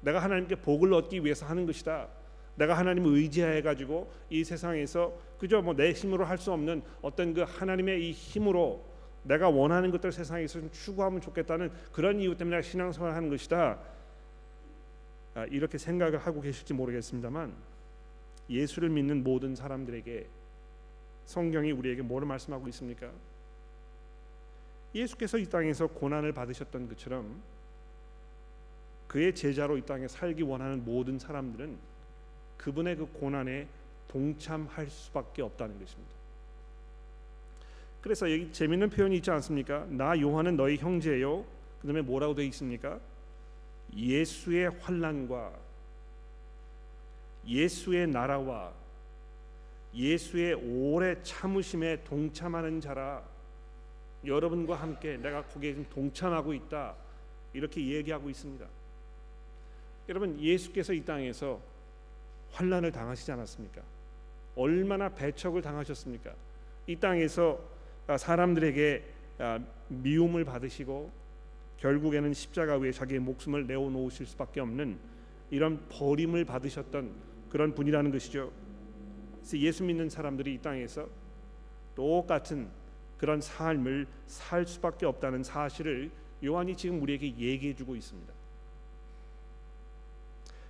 내가 0.00 0.18
하나님께 0.18 0.56
복을 0.56 0.92
얻기 0.94 1.24
위해서 1.24 1.46
하는 1.46 1.66
것이다. 1.66 2.08
내가 2.56 2.74
하나님을 2.76 3.14
의지해 3.14 3.62
가지고 3.62 4.12
이 4.28 4.44
세상에서 4.44 5.12
그저 5.38 5.62
뭐 5.62 5.74
내 5.74 5.92
힘으로 5.92 6.24
할 6.24 6.36
수 6.38 6.52
없는 6.52 6.82
어떤 7.00 7.32
그 7.34 7.42
하나님의 7.42 8.08
이 8.08 8.12
힘으로 8.12 8.84
내가 9.22 9.48
원하는 9.48 9.90
것들 9.90 10.10
세상에서 10.12 10.60
좀 10.60 10.70
추구하면 10.72 11.20
좋겠다는 11.20 11.70
그런 11.92 12.20
이유 12.20 12.36
때문에 12.36 12.60
신앙생활을 12.60 13.14
하는 13.16 13.30
것이다. 13.30 13.78
아, 15.34 15.44
이렇게 15.46 15.78
생각을 15.78 16.18
하고 16.18 16.40
계실지 16.40 16.74
모르겠습니다만 16.74 17.54
예수를 18.50 18.90
믿는 18.90 19.22
모든 19.22 19.54
사람들에게 19.54 20.26
성경이 21.24 21.70
우리에게 21.72 22.02
뭐를 22.02 22.26
말씀하고 22.26 22.68
있습니까? 22.68 23.10
예수께서 24.94 25.38
이 25.38 25.46
땅에서 25.46 25.86
고난을 25.86 26.32
받으셨던 26.32 26.88
것처럼 26.88 27.40
그의 29.06 29.34
제자로 29.34 29.76
이 29.76 29.82
땅에 29.82 30.08
살기 30.08 30.42
원하는 30.42 30.84
모든 30.84 31.18
사람들은 31.18 31.76
그분의 32.56 32.96
그 32.96 33.06
고난에 33.12 33.66
동참할 34.08 34.88
수밖에 34.88 35.42
없다는 35.42 35.78
것입니다. 35.78 36.12
그래서 38.00 38.30
여기 38.30 38.52
재밌는 38.52 38.90
표현이 38.90 39.16
있지 39.16 39.30
않습니까? 39.30 39.86
나 39.88 40.18
요한은 40.20 40.56
너희 40.56 40.76
형제요. 40.76 41.44
그다음에 41.80 42.02
뭐라고 42.02 42.34
되어 42.34 42.44
있습니까? 42.46 42.98
예수의 43.94 44.70
환란과 44.80 45.52
예수의 47.46 48.08
나라와 48.08 48.72
예수의 49.94 50.54
오래 50.54 51.22
참으심에 51.22 52.04
동참하는 52.04 52.80
자라 52.80 53.22
여러분과 54.24 54.76
함께 54.76 55.16
내가 55.16 55.42
거기에 55.42 55.84
동참하고 55.90 56.54
있다 56.54 56.94
이렇게 57.52 57.84
얘기하고 57.86 58.30
있습니다. 58.30 58.66
여러분 60.08 60.38
예수께서 60.40 60.92
이 60.92 61.04
땅에서 61.04 61.60
환란을 62.52 62.92
당하시지 62.92 63.30
않았습니까? 63.32 63.82
얼마나 64.56 65.08
배척을 65.08 65.62
당하셨습니까? 65.62 66.32
이 66.86 66.96
땅에서 66.96 67.60
아, 68.06 68.18
사람들에게 68.18 69.04
아, 69.38 69.60
미움을 69.88 70.44
받으시고 70.44 71.10
결국에는 71.78 72.32
십자가 72.34 72.76
위에 72.76 72.92
자기의 72.92 73.20
목숨을 73.20 73.66
내어 73.66 73.90
놓으실 73.90 74.26
수밖에 74.26 74.60
없는 74.60 74.98
이런 75.50 75.86
버림을 75.88 76.44
받으셨던 76.44 77.12
그런 77.50 77.74
분이라는 77.74 78.10
것이죠. 78.10 78.52
예수 79.54 79.82
믿는 79.84 80.08
사람들이 80.08 80.54
이 80.54 80.58
땅에서 80.58 81.08
똑같은 81.94 82.68
그런 83.22 83.40
삶을 83.40 84.08
살 84.26 84.66
수밖에 84.66 85.06
없다는 85.06 85.44
사실을 85.44 86.10
요한이 86.42 86.76
지금 86.76 87.00
우리에게 87.00 87.28
얘기해 87.28 87.72
주고 87.72 87.94
있습니다. 87.94 88.34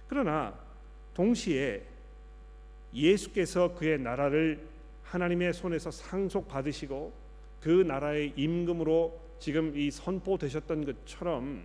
그러나 0.07 0.53
동시에 1.15 1.83
예수께서 2.93 3.75
그의 3.75 3.99
나라를 3.99 4.69
하나님의 5.05 5.55
손에서 5.55 5.91
상속 5.91 6.47
받으시고 6.47 7.11
그 7.63 7.71
나라의 7.71 8.35
임금으로 8.37 9.19
지금 9.39 9.75
이 9.75 9.91
선포되셨던 9.91 10.85
것처럼 10.85 11.65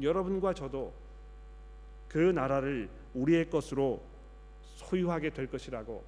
여러분과 0.00 0.54
저도 0.54 0.94
그 2.08 2.16
나라를 2.16 2.88
우리의 3.12 3.50
것으로 3.50 4.02
소유하게 4.76 5.34
될 5.34 5.48
것이라고 5.48 6.02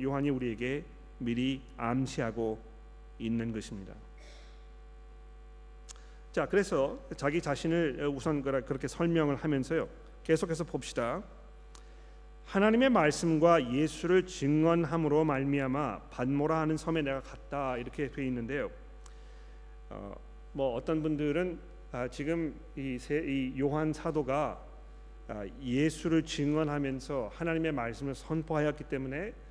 요한이 0.00 0.30
우리에게 0.30 0.84
미리 1.18 1.60
암시하고 1.76 2.58
있는 3.18 3.52
것입니다. 3.52 3.94
자, 6.32 6.46
그래서 6.46 6.98
자기 7.16 7.40
자신을 7.40 8.10
우선 8.14 8.42
그렇게 8.42 8.88
설명을 8.88 9.36
하면서요. 9.36 9.88
계속해서 10.22 10.64
봅시다. 10.64 11.22
하나님의 12.44 12.90
말씀과 12.90 13.72
예수를 13.72 14.26
증언함으로 14.26 15.24
말미암아 15.24 16.02
반모라 16.10 16.60
하는 16.60 16.76
섬에 16.76 17.02
내가 17.02 17.20
갔다 17.20 17.76
이렇게 17.76 18.10
돼 18.10 18.24
있는데요. 18.26 18.70
어, 19.90 20.14
뭐 20.52 20.74
어떤 20.74 21.02
분들은 21.02 21.58
아, 21.92 22.08
지금 22.08 22.54
이, 22.76 22.98
세, 22.98 23.24
이 23.26 23.58
요한 23.58 23.92
사도가 23.92 24.60
아, 25.28 25.46
예수를 25.60 26.22
증언하면서 26.22 27.32
하나님의 27.34 27.72
말씀을 27.72 28.14
선포하였기 28.14 28.84
때문에 28.84 29.28
아, 29.28 29.45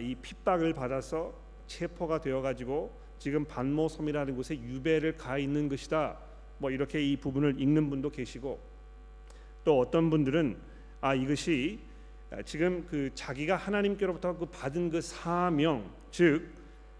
이 0.00 0.14
핍박을 0.14 0.74
받아서 0.74 1.32
체포가 1.66 2.20
되어 2.20 2.40
가지고 2.40 2.96
지금 3.18 3.44
반모섬이라는 3.44 4.36
곳에 4.36 4.56
유배를 4.56 5.16
가 5.16 5.38
있는 5.38 5.68
것이다. 5.68 6.18
뭐 6.58 6.70
이렇게 6.70 7.00
이 7.00 7.16
부분을 7.16 7.60
읽는 7.60 7.90
분도 7.90 8.10
계시고 8.10 8.60
또 9.64 9.78
어떤 9.78 10.10
분들은 10.10 10.56
아 11.00 11.14
이것이 11.14 11.80
지금 12.44 12.86
그 12.88 13.10
자기가 13.14 13.56
하나님께로부터 13.56 14.36
그 14.36 14.46
받은 14.46 14.90
그 14.90 15.00
사명 15.00 15.90
즉 16.10 16.48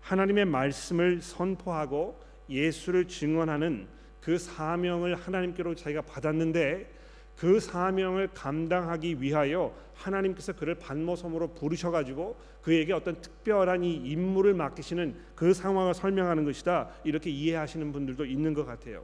하나님의 0.01 0.45
말씀을 0.47 1.23
선포하고 1.23 2.21
예수를 2.49 3.07
증언하는 3.07 3.87
그 4.21 4.39
사명을 4.39 5.15
하나님께로 5.15 5.75
자기가 5.75 6.03
받았는데 6.03 7.01
그 7.37 7.59
사명을 7.59 8.29
감당하기 8.35 9.21
위하여 9.21 9.75
하나님께서 9.95 10.53
그를 10.53 10.75
반모섬으로 10.77 11.49
부르셔 11.55 11.91
가지고 11.91 12.37
그에게 12.62 12.93
어떤 12.93 13.21
특별한 13.21 13.83
이 13.83 13.95
임무를 13.95 14.55
맡기시는 14.55 15.17
그 15.35 15.53
상황을 15.53 15.95
설명하는 15.95 16.45
것이다 16.45 16.91
이렇게 17.05 17.31
이해하시는 17.31 17.93
분들도 17.93 18.25
있는 18.25 18.55
것 18.55 18.65
같아요. 18.65 19.03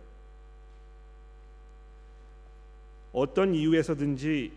어떤 3.13 3.55
이유에서든지 3.55 4.53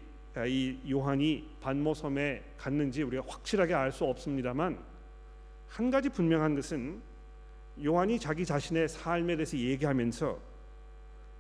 이 0.48 0.78
요한이 0.90 1.48
반모섬에 1.62 2.44
갔는지 2.58 3.04
우리가 3.04 3.24
확실하게 3.28 3.74
알 3.74 3.92
수 3.92 4.06
없습니다만 4.06 4.78
한 5.68 5.92
가지 5.92 6.10
분명한 6.10 6.56
것은 6.56 7.02
요한이 7.84 8.20
자기 8.20 8.46
자신의 8.46 8.90
삶에 8.90 9.36
대해서 9.36 9.58
얘기하면서 9.58 10.38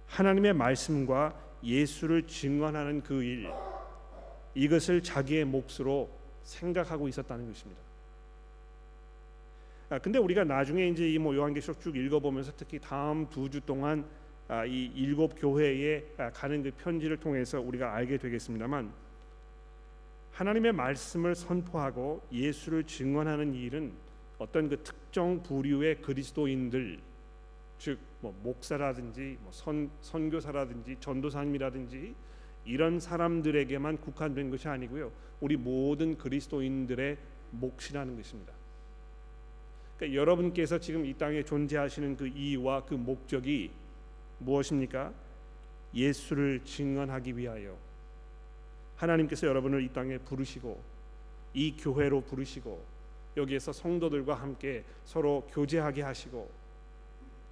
하나님의 0.07 0.53
말씀과 0.53 1.33
예수를 1.63 2.27
증언하는 2.27 3.01
그 3.01 3.23
일, 3.23 3.49
이것을 4.55 5.01
자기의 5.03 5.45
몫으로 5.45 6.09
생각하고 6.43 7.07
있었다는 7.07 7.47
것입니다. 7.47 7.81
아, 9.89 9.99
근데 9.99 10.19
우리가 10.19 10.43
나중에 10.43 10.87
이제 10.87 11.07
이 11.09 11.17
뭐 11.17 11.35
요한계시록 11.35 11.81
쭉 11.81 11.95
읽어보면서 11.95 12.53
특히 12.55 12.79
다음 12.79 13.29
두 13.29 13.49
주 13.49 13.59
동안 13.61 14.05
아, 14.47 14.65
이 14.65 14.85
일곱 14.95 15.35
교회에 15.39 16.03
아, 16.17 16.29
가는 16.31 16.63
그 16.63 16.71
편지를 16.71 17.17
통해서 17.17 17.59
우리가 17.61 17.93
알게 17.93 18.17
되겠습니다만 18.17 18.91
하나님의 20.31 20.71
말씀을 20.71 21.35
선포하고 21.35 22.21
예수를 22.31 22.85
증언하는 22.85 23.53
일은 23.53 23.91
어떤 24.39 24.69
그 24.69 24.81
특정 24.81 25.43
부류의 25.43 26.01
그리스도인들 26.01 26.99
즉 27.81 28.11
뭐 28.21 28.33
목사라든지 28.43 29.37
뭐 29.41 29.51
선, 29.51 29.89
선교사라든지 30.01 30.97
전도사님이라든지 30.99 32.13
이런 32.65 32.99
사람들에게만 32.99 33.97
국한된 33.97 34.49
것이 34.51 34.67
아니고요. 34.67 35.11
우리 35.39 35.57
모든 35.57 36.17
그리스도인들의 36.17 37.17
몫이라는 37.51 38.15
것입니다. 38.15 38.53
그러니까 39.97 40.19
여러분께서 40.19 40.79
지금 40.79 41.05
이 41.05 41.13
땅에 41.15 41.43
존재하시는 41.43 42.15
그 42.17 42.27
이유와 42.27 42.85
그 42.85 42.93
목적이 42.93 43.71
무엇입니까? 44.39 45.11
예수를 45.93 46.63
증언하기 46.63 47.37
위하여 47.37 47.75
하나님께서 48.95 49.47
여러분을 49.47 49.83
이 49.83 49.89
땅에 49.89 50.17
부르시고 50.19 50.81
이 51.53 51.75
교회로 51.75 52.21
부르시고 52.21 52.85
여기에서 53.35 53.73
성도들과 53.73 54.35
함께 54.35 54.83
서로 55.05 55.47
교제하게 55.51 56.03
하시고 56.03 56.60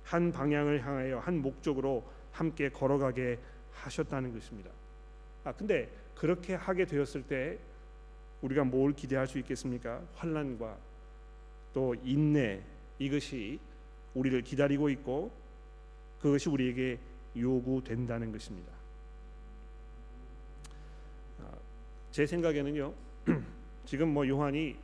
한 0.09 0.31
방향을 0.31 0.83
향하여 0.83 1.19
한 1.19 1.39
목적으로 1.39 2.03
함께 2.31 2.69
걸어가게 2.69 3.37
하셨다는 3.71 4.33
것입니다. 4.33 4.71
아 5.43 5.51
근데 5.53 5.87
그렇게 6.15 6.55
하게 6.55 6.85
되었을 6.85 7.21
때 7.21 7.59
우리가 8.41 8.63
뭘 8.63 8.93
기대할 8.93 9.27
수 9.27 9.37
있겠습니까? 9.37 10.01
환란과 10.15 10.77
또 11.75 11.93
인내 12.03 12.63
이것이 12.97 13.59
우리를 14.15 14.41
기다리고 14.41 14.89
있고 14.89 15.31
그것이 16.19 16.49
우리에게 16.49 16.97
요구된다는 17.37 18.31
것입니다. 18.31 18.71
아, 21.43 21.51
제 22.09 22.25
생각에는요. 22.25 22.91
지금 23.85 24.11
뭐 24.11 24.27
요한이 24.27 24.75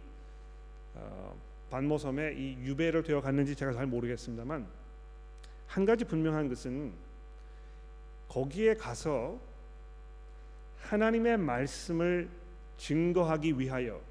어, 0.94 1.36
반모섬에 1.72 2.34
이 2.34 2.58
유배를 2.60 3.02
되어 3.02 3.22
갔는지 3.22 3.56
제가 3.56 3.74
잘 3.74 3.88
모르겠습니다만 3.88 4.85
한 5.68 5.86
가지 5.86 6.06
분명한 6.06 6.50
것은 6.50 6.94
거기에 8.28 8.76
가서 8.76 9.40
하나님의 10.82 11.38
말씀을 11.38 12.30
증거하기 12.78 13.60
위하여 13.60 14.02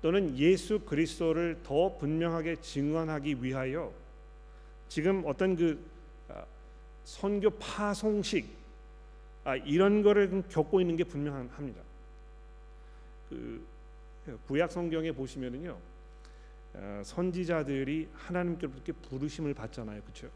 또는 0.00 0.36
예수 0.38 0.80
그리스도를 0.80 1.60
더 1.62 1.96
분명하게 1.98 2.60
증언하기 2.60 3.42
위하여 3.42 3.92
지금 4.88 5.22
어떤 5.26 5.56
그 5.56 5.84
아, 6.28 6.44
선교 7.04 7.50
파송식 7.50 8.48
아, 9.44 9.56
이런 9.56 10.02
거를 10.02 10.42
겪고 10.48 10.80
있는 10.80 10.96
게 10.96 11.04
분명합니다. 11.04 11.80
그 13.28 13.66
구약 14.46 14.70
성경에 14.70 15.12
보시면은요. 15.12 15.76
어, 16.80 17.02
선지자들이 17.04 18.08
하나님께로부터 18.12 18.92
부르심을 19.08 19.52
받잖아요, 19.54 20.00
그렇죠? 20.02 20.30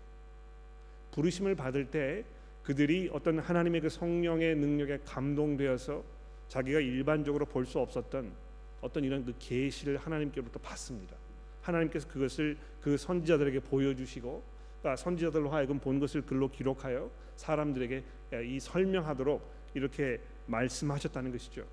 부르심을 1.13 1.55
받을 1.55 1.91
때 1.91 2.25
그들이 2.65 3.11
어떤 3.13 3.39
하나님의 3.39 3.81
그 3.81 3.89
성령의 3.89 4.57
능력에 4.57 5.01
감동되어서 5.05 6.03
자기가 6.49 6.81
일반적으로 6.81 7.47
볼 7.47 7.65
수 7.65 7.79
없었던 7.79 8.33
어떤 8.81 9.05
이런 9.05 9.25
그 9.25 9.35
계시를 9.39 9.97
하나님께로부터 9.97 10.59
받습니다. 10.61 11.17
하나님께서 11.63 12.09
그것을 12.09 12.57
그 12.81 12.97
선지자들에게 12.97 13.61
보여주시고 13.61 14.43
그러니까 14.81 14.97
선지자들로 14.97 15.51
하여금 15.51 15.79
본 15.79 16.01
것을 16.01 16.23
글로 16.23 16.51
기록하여 16.51 17.09
사람들에게 17.37 18.05
이 18.45 18.59
설명하도록 18.59 19.41
이렇게 19.75 20.21
말씀하셨다는 20.47 21.31
것이죠. 21.31 21.65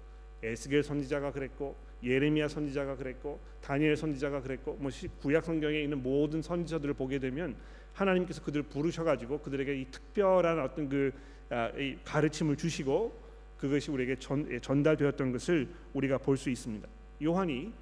에스겔 0.44 0.84
선지자가 0.84 1.32
그랬고 1.32 1.76
예레미야 2.04 2.48
선지자가 2.48 2.96
그랬고 2.96 3.40
다니엘 3.62 3.96
선지자가 3.96 4.42
그랬고 4.42 4.78
뭐 4.80 4.90
구약 5.22 5.44
성경에 5.44 5.80
있는 5.82 6.02
모든 6.02 6.42
선지자들을 6.42 6.94
보게 6.94 7.20
되면 7.20 7.56
하나님께서 7.94 8.42
그들을 8.44 8.64
부르셔 8.64 9.04
가지고 9.04 9.40
그들에게 9.40 9.82
이 9.82 9.86
특별한 9.92 10.60
어떤 10.60 10.88
그 10.88 11.12
아, 11.50 11.72
가르침을 12.06 12.56
주시고 12.56 13.30
그것이 13.58 13.92
우리에게 13.92 14.16
전, 14.18 14.50
예, 14.52 14.60
전달되었던 14.60 15.32
것을 15.32 15.68
우리가 15.94 16.18
볼 16.20 16.38
수 16.38 16.50
있습니다. 16.50 16.88
요한이 17.22 17.74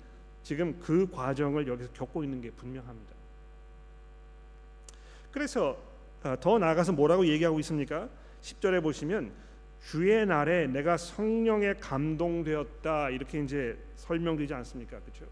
지금 0.41 0.80
그 0.80 1.10
과정을 1.12 1.67
여기서 1.67 1.91
겪고 1.91 2.23
있는 2.23 2.41
게 2.41 2.49
분명합니다. 2.51 3.13
그래서 5.32 5.77
아, 6.23 6.36
더 6.39 6.58
나아가서 6.58 6.93
뭐라고 6.93 7.27
얘기하고 7.27 7.60
있습니까? 7.60 8.10
10절에 8.41 8.82
보시면 8.82 9.32
주의 9.89 10.26
날에 10.26 10.67
내가 10.67 10.97
성령에 10.97 11.76
감동되었다 11.76 13.10
이렇게 13.10 13.41
이제 13.41 13.78
설명되지 13.95 14.54
않습니까? 14.54 15.00
그렇죠? 15.00 15.26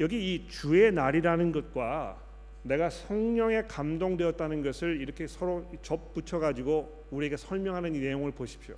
여기 0.00 0.34
이 0.34 0.48
주의 0.48 0.90
날이라는 0.90 1.52
것과 1.52 2.20
내가 2.64 2.90
성령에 2.90 3.62
감동되었다는 3.68 4.64
것을 4.64 5.00
이렇게 5.00 5.28
서로 5.28 5.64
접붙여 5.80 6.40
가지고 6.40 7.04
우리에게 7.12 7.36
설명하는 7.36 7.94
이 7.94 8.00
내용을 8.00 8.32
보십시오. 8.32 8.74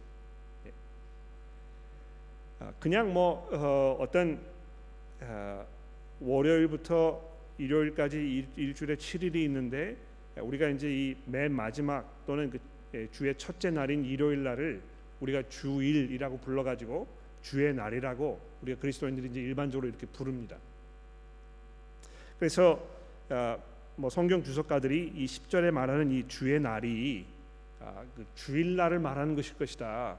예. 0.66 0.73
아, 2.61 2.73
그냥 2.79 3.14
뭐 3.14 3.49
어, 3.99 4.07
떤 4.12 4.38
아, 5.23 5.64
월요일부터 6.21 7.23
일요일까지 7.57 8.47
일, 8.57 8.75
주일에 8.75 8.97
7일이 8.97 9.37
있는데 9.37 9.97
우리가 10.37 10.68
이제 10.68 10.90
이 10.90 11.16
맨 11.25 11.53
마지막 11.53 12.07
또는 12.27 12.51
그 12.51 12.59
예, 12.59 12.78
주의 13.12 13.35
첫째 13.37 13.70
날인 13.70 14.05
일요일 14.05 14.42
날을 14.44 14.81
우리가 15.20 15.42
주일이라고 15.48 16.38
불러가지고 16.38 17.07
주의 17.42 17.72
날이라고 17.74 18.40
우리가 18.62 18.81
그리스도인들이 18.81 19.29
이제 19.29 19.40
일반적으로 19.40 19.88
이렇게 19.88 20.07
부릅니다. 20.07 20.57
그래서 22.38 22.81
아, 23.29 23.59
뭐 23.96 24.11
성경 24.11 24.42
주석가들이 24.42 25.12
이 25.16 25.27
10절에 25.27 25.70
말하는 25.70 26.11
이 26.11 26.27
주의 26.29 26.61
날이 26.61 27.27
아, 27.81 28.05
그 28.16 28.24
주일날을 28.35 28.98
말하는 28.98 29.35
것일 29.35 29.57
것이다. 29.57 30.16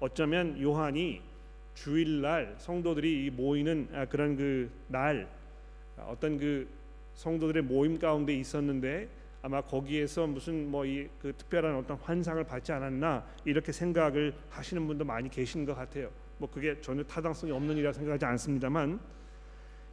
어쩌면 0.00 0.60
요한이 0.60 1.20
주일날 1.74 2.56
성도들이 2.58 3.30
모이는 3.30 3.88
아, 3.92 4.04
그런 4.06 4.36
그 4.36 4.70
날 4.88 5.28
어떤 6.06 6.38
그 6.38 6.68
성도들의 7.14 7.62
모임 7.64 7.98
가운데 7.98 8.34
있었는데 8.34 9.08
아마 9.42 9.60
거기에서 9.62 10.26
무슨 10.26 10.70
뭐 10.70 10.84
이 10.84 11.08
그 11.20 11.32
특별한 11.36 11.74
어떤 11.76 11.96
환상을 11.98 12.42
받지 12.44 12.72
않았나 12.72 13.24
이렇게 13.44 13.72
생각을 13.72 14.34
하시는 14.50 14.86
분도 14.86 15.04
많이 15.04 15.30
계신 15.30 15.64
것 15.64 15.74
같아요. 15.74 16.10
뭐 16.38 16.48
그게 16.50 16.80
전혀 16.80 17.02
타당성이 17.02 17.52
없는 17.52 17.76
일이라 17.76 17.92
생각하지 17.92 18.24
않습니다만 18.24 19.00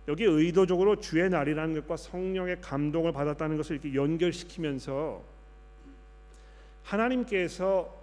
여기 0.07 0.23
의도적으로 0.23 0.95
주의 0.97 1.29
날이라는 1.29 1.73
것과 1.81 1.97
성령의 1.97 2.61
감동을 2.61 3.11
받았다는 3.11 3.57
것을 3.57 3.73
이렇게 3.75 3.93
연결시키면서 3.93 5.21
하나님께서 6.83 7.93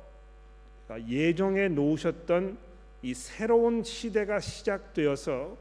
예정해 1.08 1.68
놓으셨던 1.68 2.58
이 3.00 3.14
새로운 3.14 3.82
시대가 3.82 4.38
시작되어서 4.38 5.56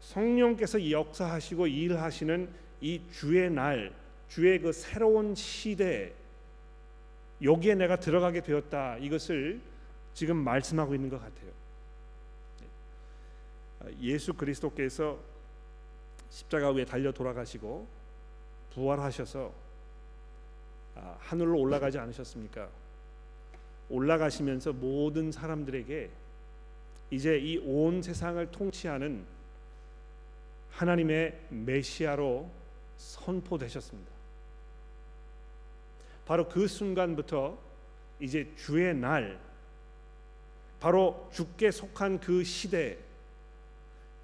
성령께서 0.00 0.90
역사하시고 0.90 1.68
일하시는 1.68 2.48
이 2.80 3.00
주의 3.12 3.48
날, 3.48 3.92
주의 4.32 4.58
그 4.58 4.72
새로운 4.72 5.34
시대 5.34 6.10
여기에 7.42 7.74
내가 7.74 7.96
들어가게 7.96 8.40
되었다. 8.40 8.96
이것을 8.96 9.60
지금 10.14 10.38
말씀하고 10.38 10.94
있는 10.94 11.10
것 11.10 11.20
같아요. 11.20 11.52
예수 14.00 14.32
그리스도께서 14.32 15.18
십자가 16.30 16.70
위에 16.70 16.86
달려 16.86 17.12
돌아가시고 17.12 17.86
부활하셔서 18.72 19.52
아, 20.94 21.16
하늘로 21.18 21.58
올라가지 21.60 21.98
않으셨습니까? 21.98 22.70
올라가시면서 23.90 24.72
모든 24.72 25.30
사람들에게 25.30 26.10
이제 27.10 27.38
이 27.38 27.58
온 27.58 28.00
세상을 28.00 28.50
통치하는 28.50 29.26
하나님의 30.70 31.38
메시아로 31.50 32.48
선포되셨습니다. 32.96 34.11
바로 36.26 36.48
그 36.48 36.66
순간부터 36.66 37.58
이제 38.20 38.48
주의 38.56 38.94
날, 38.94 39.38
바로 40.80 41.28
주께 41.32 41.70
속한 41.70 42.20
그 42.20 42.44
시대, 42.44 42.98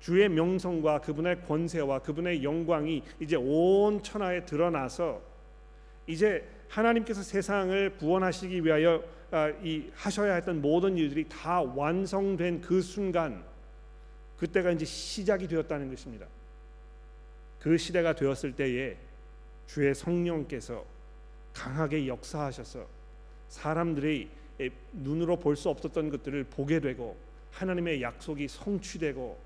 주의 0.00 0.28
명성과 0.28 1.00
그분의 1.00 1.42
권세와 1.42 2.00
그분의 2.00 2.44
영광이 2.44 3.02
이제 3.20 3.36
온 3.36 4.02
천하에 4.02 4.44
드러나서 4.44 5.20
이제 6.06 6.48
하나님께서 6.68 7.22
세상을 7.22 7.96
구원하시기 7.96 8.64
위하여 8.64 9.02
아, 9.30 9.50
이 9.62 9.90
하셔야 9.94 10.34
했던 10.34 10.62
모든 10.62 10.96
일들이 10.96 11.28
다 11.28 11.60
완성된 11.60 12.62
그 12.62 12.80
순간 12.80 13.44
그때가 14.38 14.70
이제 14.70 14.84
시작이 14.84 15.48
되었다는 15.48 15.90
것입니다. 15.90 16.26
그 17.58 17.76
시대가 17.76 18.14
되었을 18.14 18.52
때에 18.52 18.96
주의 19.66 19.94
성령께서 19.94 20.84
강하게 21.52 22.06
역사하셔서 22.06 22.86
사람들이 23.48 24.30
눈으로 24.92 25.38
볼 25.38 25.56
수 25.56 25.68
없었던 25.68 26.10
것들을 26.10 26.44
보게 26.44 26.80
되고 26.80 27.16
하나님의 27.52 28.02
약속이 28.02 28.48
성취되고 28.48 29.38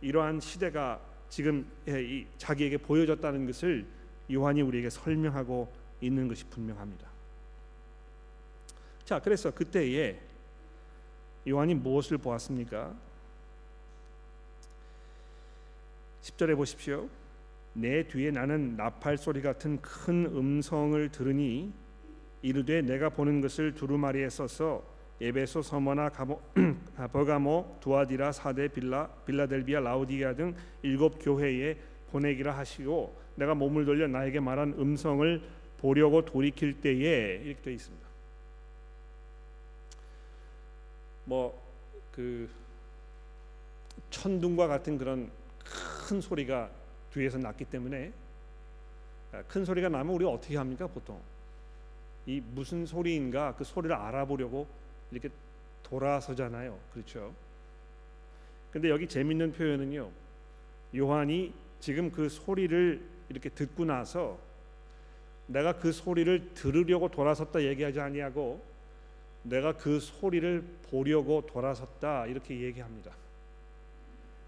이러한 0.00 0.40
시대가 0.40 1.00
지금 1.28 1.66
자기에게 2.38 2.78
보여졌다는 2.78 3.46
것을 3.46 3.86
요한이 4.30 4.62
우리에게 4.62 4.90
설명하고 4.90 5.72
있는 6.00 6.28
것이 6.28 6.44
분명합니다. 6.44 7.08
자, 9.04 9.20
그래서 9.20 9.50
그때에 9.52 10.20
요한이 11.48 11.74
무엇을 11.74 12.18
보았습니까? 12.18 12.94
10절에 16.22 16.56
보십시오. 16.56 17.08
내 17.76 18.06
뒤에 18.06 18.30
나는 18.30 18.76
나팔 18.76 19.18
소리 19.18 19.42
같은 19.42 19.80
큰 19.80 20.26
음성을 20.26 21.08
들으니 21.10 21.72
이르되 22.42 22.82
내가 22.82 23.08
보는 23.10 23.40
것을 23.40 23.74
두루마리에 23.74 24.28
써서 24.30 24.82
에베소, 25.20 25.62
서머나, 25.62 26.10
가모, 26.10 26.40
버가모, 27.12 27.78
두아디라, 27.80 28.32
사데, 28.32 28.68
빌라, 28.68 29.08
빌라델비아, 29.24 29.80
라우디아 29.80 30.34
등 30.34 30.54
일곱 30.82 31.18
교회에 31.18 31.76
보내기라 32.10 32.56
하시고 32.56 33.16
내가 33.34 33.54
몸을 33.54 33.84
돌려 33.84 34.06
나에게 34.06 34.40
말한 34.40 34.74
음성을 34.78 35.42
보려고 35.78 36.24
돌이킬 36.24 36.80
때에 36.80 37.42
이렇게 37.44 37.62
되어 37.62 37.72
있습니다. 37.72 38.06
뭐 41.24 41.66
그 42.16 42.48
천둥과 44.08 44.68
같은 44.68 44.96
그런 44.96 45.30
큰 46.08 46.18
소리가 46.22 46.70
뒤에서 47.12 47.38
났기 47.38 47.64
때문에 47.66 48.12
아, 49.32 49.42
큰 49.48 49.64
소리가 49.64 49.88
나면 49.88 50.14
우리가 50.14 50.30
어떻게 50.30 50.56
합니까 50.56 50.86
보통 50.86 51.20
이 52.26 52.40
무슨 52.40 52.86
소리인가 52.86 53.54
그 53.54 53.64
소리를 53.64 53.94
알아보려고 53.94 54.66
이렇게 55.10 55.28
돌아서잖아요 55.82 56.78
그렇죠 56.92 57.32
근데 58.72 58.90
여기 58.90 59.08
재밌는 59.08 59.52
표현은요 59.52 60.10
요한이 60.96 61.52
지금 61.80 62.10
그 62.10 62.28
소리를 62.28 63.00
이렇게 63.28 63.48
듣고 63.48 63.84
나서 63.84 64.38
내가 65.46 65.74
그 65.74 65.92
소리를 65.92 66.54
들으려고 66.54 67.08
돌아섰다 67.08 67.62
얘기하지 67.62 68.00
아니하고 68.00 68.62
내가 69.42 69.72
그 69.72 70.00
소리를 70.00 70.64
보려고 70.90 71.44
돌아섰다 71.46 72.26
이렇게 72.26 72.60
얘기합니다. 72.60 73.12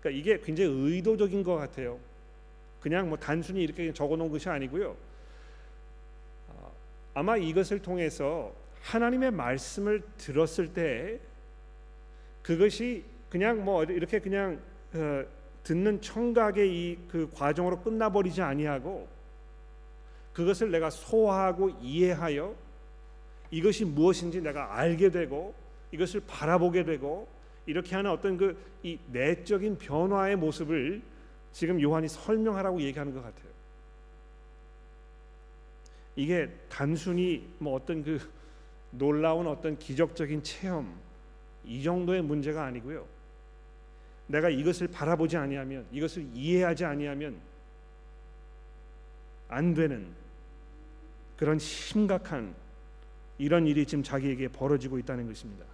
그러니까 0.01 0.21
이게 0.21 0.41
굉장히 0.41 0.71
의도적인 0.71 1.43
것 1.45 1.57
같아요. 1.57 1.99
그냥 2.81 3.09
뭐 3.09 3.19
단순히 3.19 3.63
이렇게 3.63 3.93
적어놓은 3.93 4.31
것이 4.31 4.49
아니고요. 4.49 4.97
아, 6.49 6.71
아마 7.15 7.37
이것을 7.37 7.81
통해서 7.81 8.53
하나님의 8.83 9.33
말씀을 9.33 10.03
들었을 10.17 10.73
때 10.73 11.19
그것이 12.43 13.05
그냥 13.29 13.65
뭐 13.65 13.85
이렇게 13.85 14.21
그냥 14.21 14.61
어, 14.95 15.25
듣는 15.65 16.01
청각의 16.01 16.71
이 16.71 16.99
그 17.09 17.29
과정으로 17.35 17.81
끝나버리지 17.83 18.41
아니하고 18.41 19.09
그것을 20.33 20.71
내가 20.71 20.89
소화하고 20.89 21.71
이해하여 21.83 22.55
이것이 23.51 23.85
무엇인지 23.85 24.41
내가 24.41 24.77
알게 24.79 25.11
되고 25.11 25.55
이것을 25.91 26.23
바라보게 26.27 26.85
되고 26.85 27.29
이렇게 27.67 27.97
하는 27.97 28.11
어떤 28.11 28.37
그 28.37 28.57
이 28.83 28.99
내적인 29.11 29.79
변화의 29.79 30.37
모습을 30.37 31.03
지금 31.53 31.81
요한이 31.81 32.09
설명하라고 32.09 32.81
얘기하는 32.83 33.15
것 33.15 33.23
같아요. 33.23 33.49
이게 36.17 36.51
단순히 36.69 37.49
뭐 37.59 37.75
어떤 37.75 38.03
그 38.03 38.19
놀라운 38.91 39.47
어떤 39.47 39.79
기적적인 39.79 40.43
체험 40.43 40.99
이 41.65 41.83
정도의 41.83 42.23
문제가 42.23 42.65
아니고요. 42.65 43.07
내가 44.27 44.49
이것을 44.49 44.89
바라보지 44.89 45.37
아니하면 45.37 45.87
이것을 45.93 46.29
이해하지 46.35 46.85
아니하면 46.85 47.41
안 49.49 49.75
되는 49.75 50.13
그런 51.37 51.59
심각한 51.59 52.55
이런 53.39 53.67
일이 53.67 53.87
지금 53.87 54.03
자기에게 54.03 54.49
벌어지고 54.49 54.99
있다는 54.99 55.27
것입니다. 55.27 55.65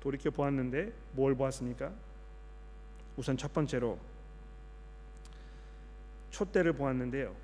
돌이켜 0.00 0.30
보았는데 0.30 0.92
뭘 1.12 1.34
보았습니까? 1.34 1.92
우선 3.18 3.36
첫 3.36 3.52
번째로 3.52 3.98
촛대를 6.30 6.72
보았는데요. 6.72 7.34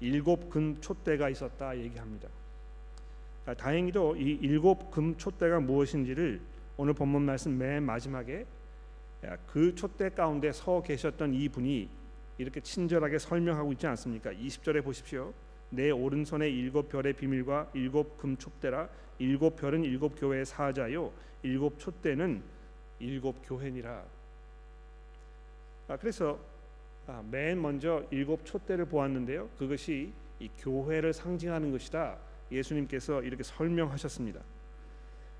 일곱 0.00 0.50
금 0.50 0.78
촛대가 0.82 1.30
있었다 1.30 1.76
얘기합니다. 1.78 2.28
아, 3.46 3.54
다행히도 3.54 4.16
이 4.16 4.38
일곱 4.42 4.90
금 4.90 5.16
촛대가 5.16 5.58
무엇인지를 5.58 6.38
오늘 6.76 6.92
본문 6.92 7.22
말씀 7.22 7.56
맨 7.56 7.82
마지막에 7.82 8.44
그 9.46 9.74
촛대 9.74 10.10
가운데 10.10 10.52
서 10.52 10.82
계셨던 10.82 11.32
이 11.32 11.48
분이 11.48 11.88
이렇게 12.36 12.60
친절하게 12.60 13.18
설명하고 13.18 13.72
있지 13.72 13.86
않습니까? 13.86 14.30
20절에 14.32 14.84
보십시오. 14.84 15.32
내 15.70 15.90
오른손에 15.90 16.48
일곱 16.48 16.90
별의 16.90 17.14
비밀과 17.14 17.70
일곱 17.72 18.18
금 18.18 18.36
촛대라 18.36 18.90
일곱 19.18 19.56
별은 19.56 19.82
일곱 19.82 20.14
교회의 20.20 20.44
사자요 20.44 21.12
일곱 21.42 21.78
촛대는 21.78 22.42
일곱 23.00 23.36
교회니라. 23.44 24.04
아, 25.88 25.96
그래서 25.96 26.38
아, 27.06 27.22
맨 27.30 27.60
먼저 27.60 28.04
일곱 28.10 28.44
촛대를 28.44 28.84
보았는데요. 28.84 29.48
그것이 29.58 30.12
이 30.40 30.50
교회를 30.58 31.12
상징하는 31.12 31.72
것이다. 31.72 32.18
예수님께서 32.52 33.22
이렇게 33.22 33.42
설명하셨습니다. 33.42 34.40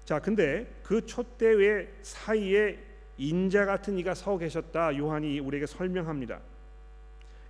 자, 0.05 0.19
근데 0.19 0.67
그 0.83 1.05
촛대 1.05 1.87
사이에 2.03 2.79
인자 3.19 3.67
같은 3.67 3.99
이가 3.99 4.15
서 4.15 4.39
계셨다. 4.39 4.97
요한이 4.97 5.41
우리에게 5.41 5.67
설명합니다. 5.67 6.41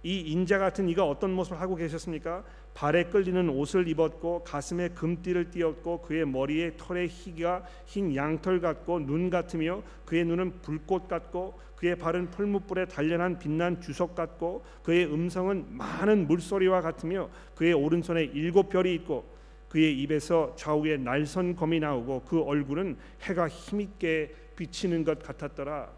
이 0.03 0.21
인자 0.33 0.59
같은 0.59 0.88
이가 0.88 1.07
어떤 1.07 1.33
모습을 1.33 1.61
하고 1.61 1.77
계셨습니까? 1.77 2.44
발에 2.79 3.07
끌리는 3.07 3.49
옷을 3.49 3.88
입었고 3.88 4.45
가슴에 4.45 4.91
금띠를 4.91 5.51
띄었고 5.51 6.01
그의 6.03 6.25
머리에 6.25 6.77
털에 6.77 7.09
희가 7.09 7.64
흰 7.87 8.14
양털 8.14 8.61
같고 8.61 9.01
눈 9.01 9.31
같으며 9.31 9.83
그의 10.07 10.25
눈은 10.25 10.62
불꽃 10.62 11.09
같고 11.09 11.59
그의 11.75 11.97
발은 11.97 12.31
풀무불에 12.31 12.87
단련한 12.87 13.41
빛난 13.41 13.81
주석 13.81 14.14
같고 14.14 14.64
그의 14.85 15.12
음성은 15.12 15.77
많은 15.77 16.29
물소리와 16.29 16.81
같으며 16.81 17.29
그의 17.57 17.73
오른손에 17.73 18.23
일곱 18.23 18.69
별이 18.69 18.95
있고 18.95 19.25
그의 19.69 20.01
입에서 20.01 20.55
좌우에 20.55 20.99
날선 20.99 21.57
검이 21.57 21.81
나오고 21.81 22.27
그 22.29 22.41
얼굴은 22.43 22.97
해가 23.23 23.49
힘있게 23.49 24.33
비치는 24.55 25.03
것 25.03 25.21
같았더라. 25.21 25.91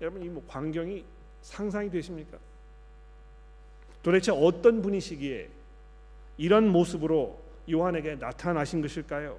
여러분 0.00 0.24
이 0.24 0.28
뭐 0.28 0.44
광경이 0.48 1.04
상상이 1.42 1.88
되십니까? 1.88 2.47
도대체 4.02 4.32
어떤 4.32 4.80
분이시기에 4.82 5.48
이런 6.36 6.68
모습으로 6.68 7.40
요한에게 7.70 8.16
나타나신 8.16 8.80
것일까요? 8.80 9.38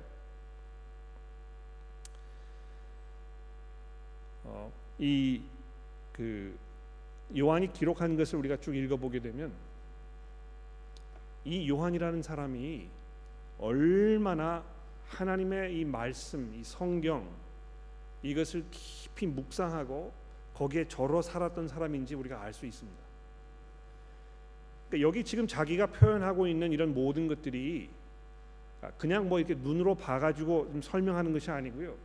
어, 4.43 4.72
이그 4.98 6.58
요한이 7.38 7.72
기록한 7.74 8.17
것을 8.17 8.39
우리가 8.39 8.58
쭉 8.58 8.76
읽어보게 8.76 9.19
되면 9.19 9.54
이 11.45 11.69
요한이라는 11.69 12.22
사람이 12.22 12.88
얼마나 13.60 14.63
하나님의 15.08 15.80
이 15.80 15.86
말씀, 15.86 16.54
이 16.54 16.63
성경 16.63 17.28
이것을 18.22 18.65
깊이 18.72 19.28
묵상하고 19.28 20.12
거기에 20.54 20.88
절어 20.88 21.22
살았던 21.22 21.67
사람인지 21.67 22.15
우리가 22.15 22.41
알 22.41 22.54
수 22.54 22.65
있습니다. 22.65 23.09
그러니까 24.89 25.08
여기 25.08 25.23
지금 25.23 25.45
자기가 25.45 25.88
표현하고 25.88 26.47
있는 26.47 26.71
이런 26.71 26.93
모든 26.93 27.28
것들이 27.28 27.89
그냥 28.97 29.30
뭐 29.30 29.39
이렇게 29.39 29.56
눈으로 29.56 29.95
봐가지고 29.95 30.69
좀 30.71 30.82
설명하는 30.82 31.32
것이 31.32 31.52
아니고요. 31.52 31.95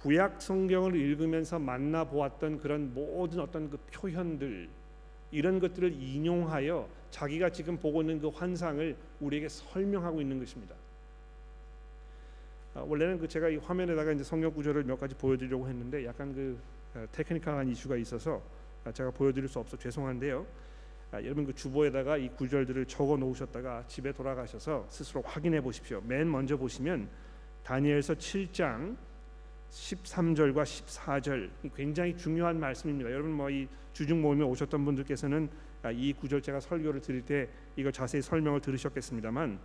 구약 0.00 0.40
성경을 0.40 0.94
읽으면서 0.94 1.58
만나 1.58 2.04
보았던 2.04 2.58
그런 2.58 2.92
모든 2.94 3.40
어떤 3.40 3.70
그 3.70 3.78
표현들 3.92 4.68
이런 5.30 5.60
것들을 5.60 5.92
인용하여 5.92 6.88
자기가 7.10 7.50
지금 7.50 7.76
보고 7.76 8.00
있는 8.00 8.20
그 8.20 8.28
환상을 8.28 8.96
우리에게 9.20 9.48
설명하고 9.48 10.20
있는 10.20 10.38
것입니다. 10.38 10.74
아, 12.74 12.80
원래는 12.80 13.18
그 13.18 13.28
제가 13.28 13.48
이 13.48 13.56
화면에다가 13.56 14.12
이제 14.12 14.24
성경 14.24 14.52
구절을 14.52 14.84
몇 14.84 14.98
가지 14.98 15.14
보여드리려고 15.14 15.68
했는데 15.68 16.04
약간 16.06 16.34
그 16.34 16.58
어, 16.94 17.06
테크니컬한 17.12 17.68
이슈가 17.68 17.96
있어서 17.96 18.42
아, 18.84 18.92
제가 18.92 19.10
보여드릴 19.10 19.48
수 19.48 19.58
없어 19.58 19.76
죄송한데요. 19.76 20.46
아, 21.12 21.22
여러분 21.22 21.44
그 21.44 21.54
주보에다가 21.54 22.16
이 22.16 22.28
구절들을 22.28 22.86
적어 22.86 23.16
놓으셨다가 23.16 23.84
집에 23.88 24.12
돌아가셔서 24.12 24.86
스스로 24.88 25.22
확인해 25.22 25.60
보십시오. 25.60 26.00
맨 26.04 26.30
먼저 26.30 26.56
보시면 26.56 27.08
다니엘서 27.64 28.14
7장 28.14 28.96
13절과 29.70 30.62
14절 30.62 31.50
굉장히 31.74 32.16
중요한 32.16 32.58
말씀입니다. 32.58 33.10
여러분 33.10 33.32
뭐 33.32 33.50
이 33.50 33.68
주중 33.92 34.22
모임에 34.22 34.44
오셨던 34.44 34.84
분들께서는 34.84 35.48
아, 35.82 35.90
이 35.90 36.12
구절 36.12 36.42
제가 36.42 36.60
설교를 36.60 37.00
드릴 37.00 37.22
때 37.22 37.48
이걸 37.76 37.92
자세히 37.92 38.22
설명을 38.22 38.60
들으셨겠습니다만 38.60 39.58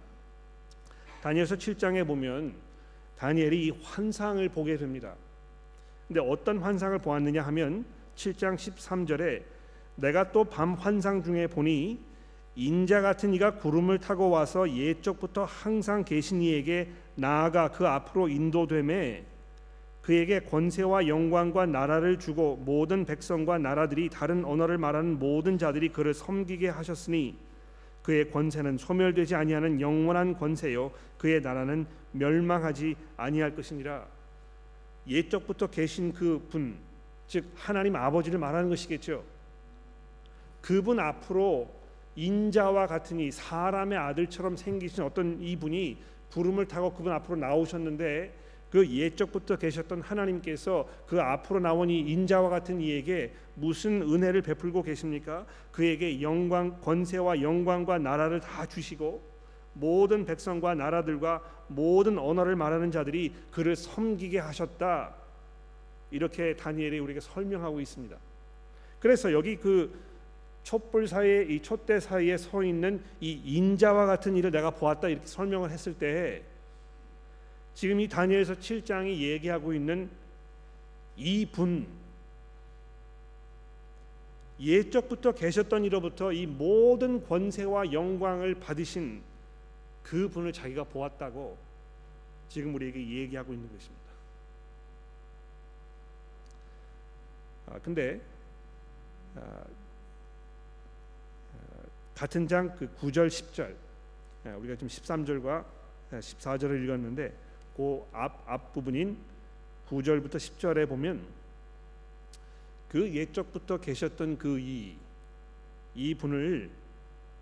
다니엘서 1.21 1.55
7장에 1.55 2.05
보면 2.05 2.55
다니엘이 3.17 3.67
이 3.67 3.71
환상을 3.84 4.47
보게 4.49 4.77
됩니다. 4.77 5.15
근데 6.08 6.19
어떤 6.19 6.60
환상을 6.60 6.97
보았느냐 6.99 7.41
하면 7.43 7.86
7장 8.15 8.55
13절에 8.55 9.43
내가 9.95 10.31
또 10.31 10.45
밤 10.45 10.73
환상 10.73 11.23
중에 11.23 11.47
보니 11.47 11.99
인자 12.55 13.01
같은 13.01 13.34
이가 13.34 13.55
구름을 13.55 13.99
타고 13.99 14.29
와서 14.29 14.69
예적부터 14.69 15.45
항상 15.45 16.03
계신 16.03 16.41
이에게 16.41 16.89
나아가 17.15 17.69
그 17.69 17.86
앞으로 17.88 18.29
인도됨에 18.29 19.25
그에게 20.01 20.39
권세와 20.41 21.08
영광과 21.08 21.65
나라를 21.65 22.19
주고 22.19 22.58
모든 22.58 23.05
백성과 23.05 23.58
나라들이 23.58 24.10
다른 24.10 24.45
언어를 24.45 24.77
말하는 24.77 25.17
모든 25.17 25.58
자들이 25.58 25.89
그를 25.89 26.13
섬기게 26.13 26.69
하셨으니 26.69 27.38
그의 28.03 28.29
권세는 28.29 28.77
소멸되지 28.77 29.34
아니하는 29.34 29.81
영원한 29.81 30.38
권세요 30.38 30.91
그의 31.17 31.41
나라는 31.41 31.88
멸망하지 32.12 32.95
아니할 33.17 33.55
것이니라 33.55 34.05
옛적부터 35.08 35.67
계신 35.67 36.13
그 36.13 36.45
분, 36.49 36.77
즉 37.27 37.45
하나님 37.55 37.95
아버지를 37.95 38.39
말하는 38.39 38.69
것이겠죠. 38.69 39.23
그분 40.65 40.99
앞으로 40.99 41.69
인자와 42.15 42.88
같으니 42.88 43.30
사람의 43.30 43.99
아들처럼 43.99 44.58
생기신 44.58 45.04
어떤 45.04 45.39
이분이 45.39 45.99
구름을 46.32 46.67
타고 46.67 46.91
그분 46.91 47.12
앞으로 47.12 47.36
나오셨는데 47.36 48.34
그 48.71 48.89
옛적부터 48.89 49.58
계셨던 49.58 50.01
하나님께서 50.01 50.89
그 51.06 51.21
앞으로 51.21 51.60
나온 51.60 51.91
이 51.91 51.99
인자와 51.99 52.49
같은 52.49 52.82
이에게 52.82 53.32
무슨 53.54 54.01
은혜를 54.01 54.41
베풀고 54.41 54.82
계십니까? 54.82 55.45
그에게 55.71 56.19
영광, 56.23 56.82
권세와 56.82 57.43
영광과 57.43 57.99
나라를 57.99 58.39
다 58.39 58.65
주시고 58.65 59.21
모든 59.73 60.25
백성과 60.25 60.73
나라들과 60.73 61.43
모든 61.67 62.17
언어를 62.17 62.56
말하는 62.56 62.89
자들이 62.89 63.36
그를 63.51 63.75
섬기게 63.75 64.39
하셨다. 64.39 65.13
이렇게 66.10 66.56
다니엘이 66.56 66.97
우리에게 66.97 67.19
설명하고 67.19 67.80
있습니다. 67.82 68.17
그래서 68.99 69.32
여기 69.32 69.58
그 69.58 70.14
촛불 70.65 71.08
사이에 71.08 71.43
이 71.43 71.62
촛대 71.62 71.99
사이에 71.99 72.38
서 72.38 72.63
있는 72.63 73.04
이 73.21 73.39
인자와 73.45 74.08
같은 74.08 74.36
일을 74.36 74.49
내가 74.49 74.71
보았다 74.71 75.10
이렇게 75.10 75.28
설명을 75.28 75.69
했을 75.69 75.93
때 75.95 76.41
지금 77.75 77.99
이 77.99 78.08
다니엘서 78.08 78.56
7장이 78.56 79.15
얘기하고 79.19 79.75
있는 79.75 80.10
이분 81.17 81.86
예적부터 84.60 85.34
계셨던 85.34 85.86
이로부터 85.86 86.32
이 86.34 86.47
모든 86.47 87.23
권세와 87.23 87.93
영광을 87.93 88.56
받으신 88.56 89.21
그 90.01 90.28
분을 90.30 90.51
자기가 90.51 90.86
보았다고 90.86 91.56
지금 92.49 92.73
우리에게 92.73 93.08
얘기하고 93.08 93.54
있는 93.54 93.71
것입니다. 93.71 94.06
아, 97.67 97.80
근데 97.84 98.19
아, 99.36 99.41
아 99.41 99.85
같은 102.15 102.47
장 102.47 102.75
그 102.75 102.88
9절 102.99 103.28
10절 103.28 103.75
아, 104.45 104.56
우리가 104.58 104.75
지금 104.75 104.88
13절과 104.88 105.65
14절을 106.12 106.84
읽었는데 106.84 107.34
그 107.75 108.04
앞 108.13 108.43
앞부분인 108.47 109.17
9절부터 109.89 110.36
10절에 110.36 110.88
보면 110.88 111.21
그 112.89 113.13
옛적부터 113.13 113.78
계셨던 113.78 114.38
그 114.38 114.58
이 114.60 115.06
이 115.95 116.13
분을 116.13 116.69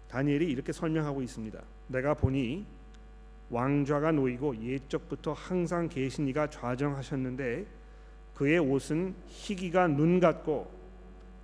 다니엘이 0.09 0.45
이렇게 0.45 0.71
설명하고 0.71 1.21
있습니다. 1.23 1.59
내가 1.87 2.13
보니 2.13 2.65
왕좌가 3.49 4.11
놓이고 4.11 4.55
옛적부터 4.63 5.33
항상 5.33 5.89
계신 5.89 6.27
이가 6.27 6.49
좌정하셨는데 6.49 7.65
그의 8.35 8.59
옷은 8.59 9.15
희기가 9.27 9.87
눈 9.87 10.19
같고 10.19 10.71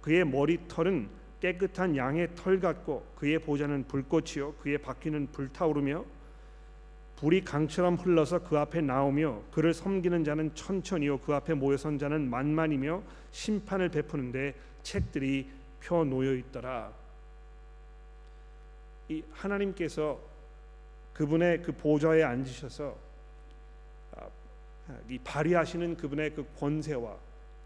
그의 0.01 0.23
머리털은 0.25 1.09
깨끗한 1.39 1.95
양의 1.95 2.29
털 2.35 2.59
같고 2.59 3.05
그의 3.15 3.39
보좌는 3.39 3.85
불꽃이요 3.87 4.55
그의 4.55 4.77
바퀴는 4.77 5.27
불타오르며 5.31 6.05
불이 7.15 7.43
강처럼 7.43 7.95
흘러서 7.95 8.43
그 8.43 8.57
앞에 8.57 8.81
나오며 8.81 9.41
그를 9.51 9.73
섬기는 9.73 10.23
자는 10.23 10.55
천천히요 10.55 11.19
그 11.19 11.33
앞에 11.33 11.53
모여 11.53 11.75
선 11.75 11.97
자는 11.97 12.29
만만이며 12.29 13.03
심판을 13.31 13.89
베푸는데 13.89 14.55
책들이 14.83 15.49
펴 15.81 16.05
놓여 16.05 16.33
있더라. 16.33 16.93
이 19.09 19.23
하나님께서 19.31 20.19
그분의 21.13 21.63
그 21.63 21.73
보좌에 21.73 22.23
앉으셔서 22.23 22.95
아, 24.15 24.27
이 25.09 25.19
발휘하시는 25.19 25.97
그분의 25.97 26.33
그 26.33 26.45
권세와 26.57 27.17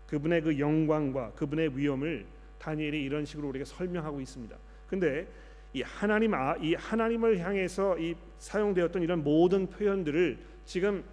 그분의 0.08 0.42
그 0.42 0.58
영광과 0.58 1.32
그분의 1.34 1.78
위엄을 1.78 2.26
다니엘이 2.64 3.04
이런 3.04 3.26
식으로 3.26 3.50
우리가 3.50 3.66
설명하고 3.66 4.22
있습니다. 4.22 4.56
근데 4.88 5.28
이 5.74 5.82
하나님 5.82 6.34
아, 6.34 6.56
이 6.58 6.76
하나님을 6.76 7.40
향해서 7.40 8.00
이 8.00 8.16
사용되었던 8.40 9.02
이런 9.02 9.24
모든 9.24 9.68
표현들을 9.68 10.38
지금 10.66 11.04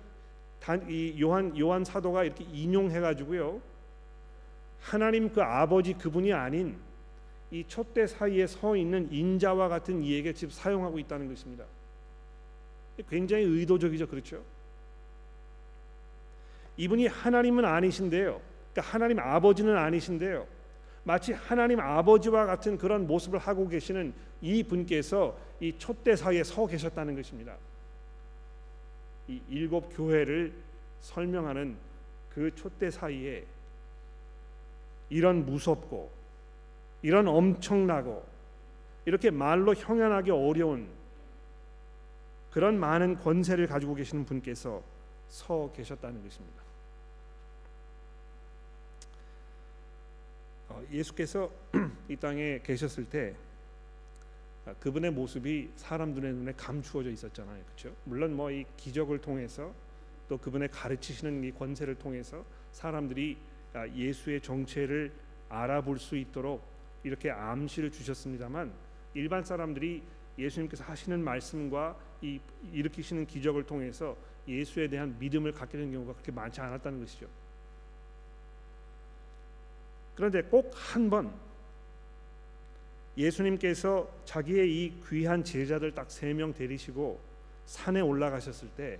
단, 0.60 0.86
이 0.88 1.20
요한 1.20 1.56
요한 1.58 1.84
사도가 1.84 2.24
이렇게 2.24 2.44
인용해 2.44 3.00
가지고요. 3.00 3.60
하나님 4.80 5.32
그 5.32 5.42
아버지 5.42 5.94
그분이 5.94 6.32
아닌 6.32 6.76
이 7.50 7.64
촛대 7.66 8.06
사이에 8.06 8.46
서 8.46 8.76
있는 8.76 9.10
인자와 9.10 9.68
같은 9.68 10.02
이에게 10.04 10.32
지금 10.32 10.52
사용하고 10.52 10.98
있다는 11.00 11.28
것입니다. 11.28 11.64
굉장히 13.08 13.44
의도적이죠, 13.44 14.06
그렇죠? 14.06 14.42
이분이 16.76 17.08
하나님은 17.08 17.64
아니신데요. 17.64 18.40
그러니까 18.72 18.92
하나님 18.92 19.18
아버지는 19.18 19.76
아니신데요. 19.76 20.59
마치 21.04 21.32
하나님 21.32 21.80
아버지와 21.80 22.46
같은 22.46 22.76
그런 22.76 23.06
모습을 23.06 23.38
하고 23.38 23.68
계시는 23.68 24.12
이 24.42 24.62
분께서 24.62 25.36
이 25.60 25.76
촛대 25.78 26.16
사이에 26.16 26.44
서 26.44 26.66
계셨다는 26.66 27.14
것입니다. 27.14 27.56
이 29.28 29.40
일곱 29.48 29.94
교회를 29.96 30.52
설명하는 31.00 31.76
그 32.34 32.54
촛대 32.54 32.90
사이에 32.90 33.44
이런 35.08 35.44
무섭고 35.46 36.10
이런 37.02 37.26
엄청나고 37.28 38.24
이렇게 39.06 39.30
말로 39.30 39.74
형연하기 39.74 40.30
어려운 40.30 40.88
그런 42.50 42.78
많은 42.78 43.16
권세를 43.16 43.66
가지고 43.66 43.94
계시는 43.94 44.24
분께서 44.24 44.82
서 45.28 45.70
계셨다는 45.74 46.22
것입니다. 46.22 46.69
예수께서 50.92 51.50
이 52.09 52.16
땅에 52.16 52.61
계셨을 52.62 53.04
때 53.04 53.35
아, 54.66 54.74
그분의 54.74 55.11
모습이 55.12 55.70
사람들의 55.76 56.33
눈에 56.35 56.52
감추어져 56.56 57.11
있었잖아요. 57.11 57.62
그렇죠? 57.64 57.94
물론 58.04 58.35
뭐 58.37 58.50
이 58.50 58.64
기적을 58.76 59.18
통해서 59.20 59.72
또 60.28 60.38
그분의 60.38 60.68
가르치시는 60.68 61.42
이 61.44 61.50
권세를 61.52 61.96
통해서 61.96 62.44
사람들이 62.72 63.37
아, 63.72 63.88
예수의 63.88 64.40
정체를 64.40 65.12
알아볼 65.48 65.98
수 65.98 66.16
있도록 66.16 66.62
이렇게 67.02 67.30
암시를 67.30 67.90
주셨습니다만 67.90 68.72
일반 69.14 69.42
사람들이 69.44 70.02
예수님께서 70.38 70.85
하시는 70.85 71.22
말씀과 71.22 71.96
이 72.22 72.38
일으키시는 72.72 73.26
기적을 73.26 73.64
통해서 73.64 74.16
예수에 74.46 74.88
대한 74.88 75.16
믿음을 75.18 75.52
갖게 75.52 75.78
된 75.78 75.90
경우가 75.90 76.12
그렇게 76.14 76.33
많지 76.33 76.61
않았다는 76.61 77.00
것이죠. 77.00 77.26
그런데 80.20 80.42
꼭 80.42 80.70
한 80.74 81.09
번 81.09 81.33
예수님께서 83.16 84.06
자기의 84.26 84.70
이 84.70 84.92
귀한 85.09 85.42
제자들 85.42 85.94
딱 85.94 86.09
세 86.11 86.35
명 86.35 86.52
데리시고 86.52 87.18
산에 87.64 88.00
올라가셨을 88.02 88.68
때 88.76 88.98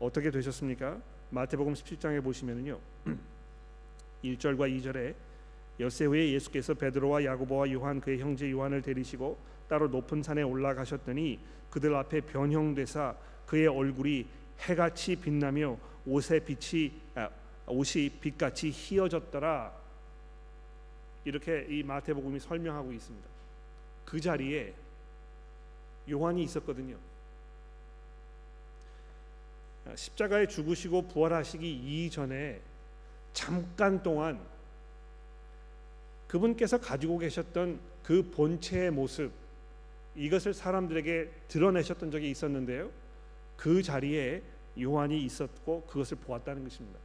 어떻게 0.00 0.30
되셨습니까? 0.30 0.98
마태복음 1.30 1.74
17장에 1.74 2.22
보시면은요. 2.24 2.78
1절과 4.24 4.80
2절에 4.80 5.14
엿새 5.80 6.06
후에 6.06 6.32
예수께서 6.32 6.72
베드로와 6.72 7.24
야고보와 7.24 7.70
요한 7.72 8.00
그의 8.00 8.18
형제 8.18 8.50
요한을 8.50 8.80
데리시고 8.80 9.36
따로 9.68 9.88
높은 9.88 10.22
산에 10.22 10.42
올라가셨더니 10.42 11.38
그들 11.70 11.94
앞에 11.94 12.22
변형되사 12.22 13.14
그의 13.46 13.66
얼굴이 13.66 14.26
해같이 14.68 15.16
빛나며 15.16 15.76
옷의 16.06 16.40
빛이 16.46 16.92
아, 17.14 17.28
옷이 17.66 18.10
빛같이 18.20 18.70
희어졌더라 18.70 19.72
이렇게 21.24 21.66
이 21.68 21.82
마태복음이 21.82 22.38
설명하고 22.38 22.92
있습니다. 22.92 23.28
그 24.04 24.20
자리에 24.20 24.72
요한이 26.08 26.44
있었거든요. 26.44 26.96
십자가에 29.94 30.46
죽으시고 30.46 31.08
부활하시기 31.08 32.06
이전에 32.06 32.60
잠깐 33.32 34.02
동안 34.02 34.40
그분께서 36.28 36.78
가지고 36.78 37.18
계셨던 37.18 37.78
그 38.02 38.30
본체의 38.30 38.90
모습 38.90 39.32
이것을 40.14 40.54
사람들에게 40.54 41.30
드러내셨던 41.48 42.10
적이 42.10 42.30
있었는데요. 42.30 42.90
그 43.56 43.82
자리에 43.82 44.42
요한이 44.80 45.22
있었고 45.22 45.82
그것을 45.86 46.16
보았다는 46.18 46.64
것입니다. 46.64 46.98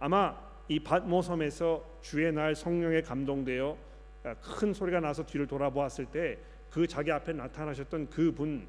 아마 0.00 0.36
이 0.66 0.80
받모섬에서 0.80 1.84
주의 2.02 2.32
날 2.32 2.56
성령에 2.56 3.02
감동되어 3.02 3.76
큰 4.42 4.74
소리가 4.74 5.00
나서 5.00 5.24
뒤를 5.24 5.46
돌아보았을 5.46 6.06
때 6.06 6.50
그 6.70 6.86
자기 6.86 7.10
앞에 7.10 7.32
나타나셨던 7.32 8.10
그분 8.10 8.66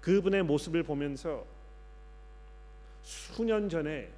그분의 0.00 0.44
모습을 0.44 0.84
보면서 0.84 1.44
수년 3.02 3.68
전에 3.68 4.08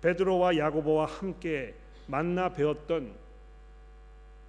베드로와 0.00 0.56
야고보와 0.56 1.06
함께 1.06 1.74
만나 2.06 2.48
배웠던 2.48 3.12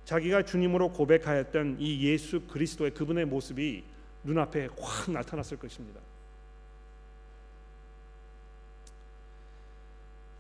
자기가 0.05 0.43
주님으로 0.43 0.91
고백하였던 0.93 1.77
이 1.79 2.07
예수 2.07 2.41
그리스도의 2.47 2.91
그분의 2.91 3.25
모습이 3.25 3.83
눈앞에 4.23 4.69
확 4.79 5.11
나타났을 5.11 5.57
것입니다. 5.59 5.99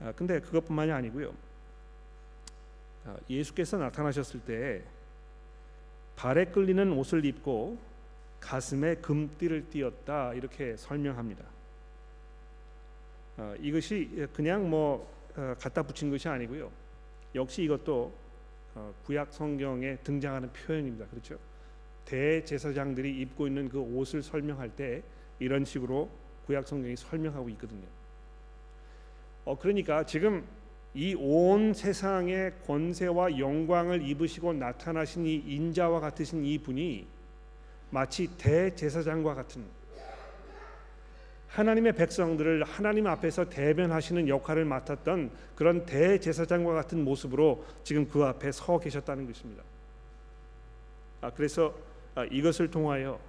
아, 0.03 0.11
근데 0.11 0.39
그것뿐만이 0.41 0.91
아니고요. 0.91 1.33
아, 3.05 3.15
예수께서 3.29 3.77
나타나셨을 3.77 4.41
때 4.41 4.83
발에 6.17 6.45
끌리는 6.45 6.91
옷을 6.91 7.25
입고 7.25 7.77
가슴에 8.39 8.95
금띠를 8.95 9.69
띄었다 9.69 10.33
이렇게 10.33 10.75
설명합니다. 10.75 11.45
아, 13.37 13.55
이것이 13.61 14.27
그냥 14.33 14.69
뭐 14.69 15.09
어, 15.35 15.55
갖다 15.59 15.81
붙인 15.81 16.11
것이 16.11 16.27
아니고요. 16.27 16.69
역시 17.33 17.63
이것도 17.63 18.13
어, 18.75 18.93
구약 19.05 19.31
성경에 19.31 19.95
등장하는 19.97 20.51
표현입니다. 20.51 21.07
그렇죠? 21.07 21.39
대제사장들이 22.05 23.21
입고 23.21 23.47
있는 23.47 23.69
그 23.69 23.79
옷을 23.79 24.21
설명할 24.21 24.69
때 24.75 25.01
이런 25.39 25.63
식으로 25.63 26.09
구약 26.45 26.67
성경이 26.67 26.97
설명하고 26.97 27.49
있거든요. 27.51 27.87
어 29.45 29.57
그러니까 29.57 30.05
지금 30.05 30.45
이 30.95 31.15
온 31.15 31.73
세상의 31.73 32.53
권세와 32.67 33.39
영광을 33.39 34.07
입으시고 34.07 34.53
나타나신 34.53 35.25
이 35.25 35.35
인자와 35.35 35.99
같으신 35.99 36.45
이 36.45 36.59
분이 36.59 37.07
마치 37.89 38.27
대제사장과 38.37 39.33
같은 39.33 39.63
하나님의 41.47 41.93
백성들을 41.93 42.63
하나님 42.63 43.05
앞에서 43.05 43.49
대변하시는 43.49 44.27
역할을 44.27 44.65
맡았던 44.65 45.31
그런 45.55 45.85
대제사장과 45.85 46.73
같은 46.73 47.03
모습으로 47.03 47.63
지금 47.83 48.07
그 48.07 48.23
앞에 48.23 48.51
서 48.51 48.79
계셨다는 48.79 49.27
것입니다. 49.27 49.63
아, 51.21 51.29
그래서 51.31 51.73
아, 52.15 52.25
이것을 52.25 52.71
통하여 52.71 53.19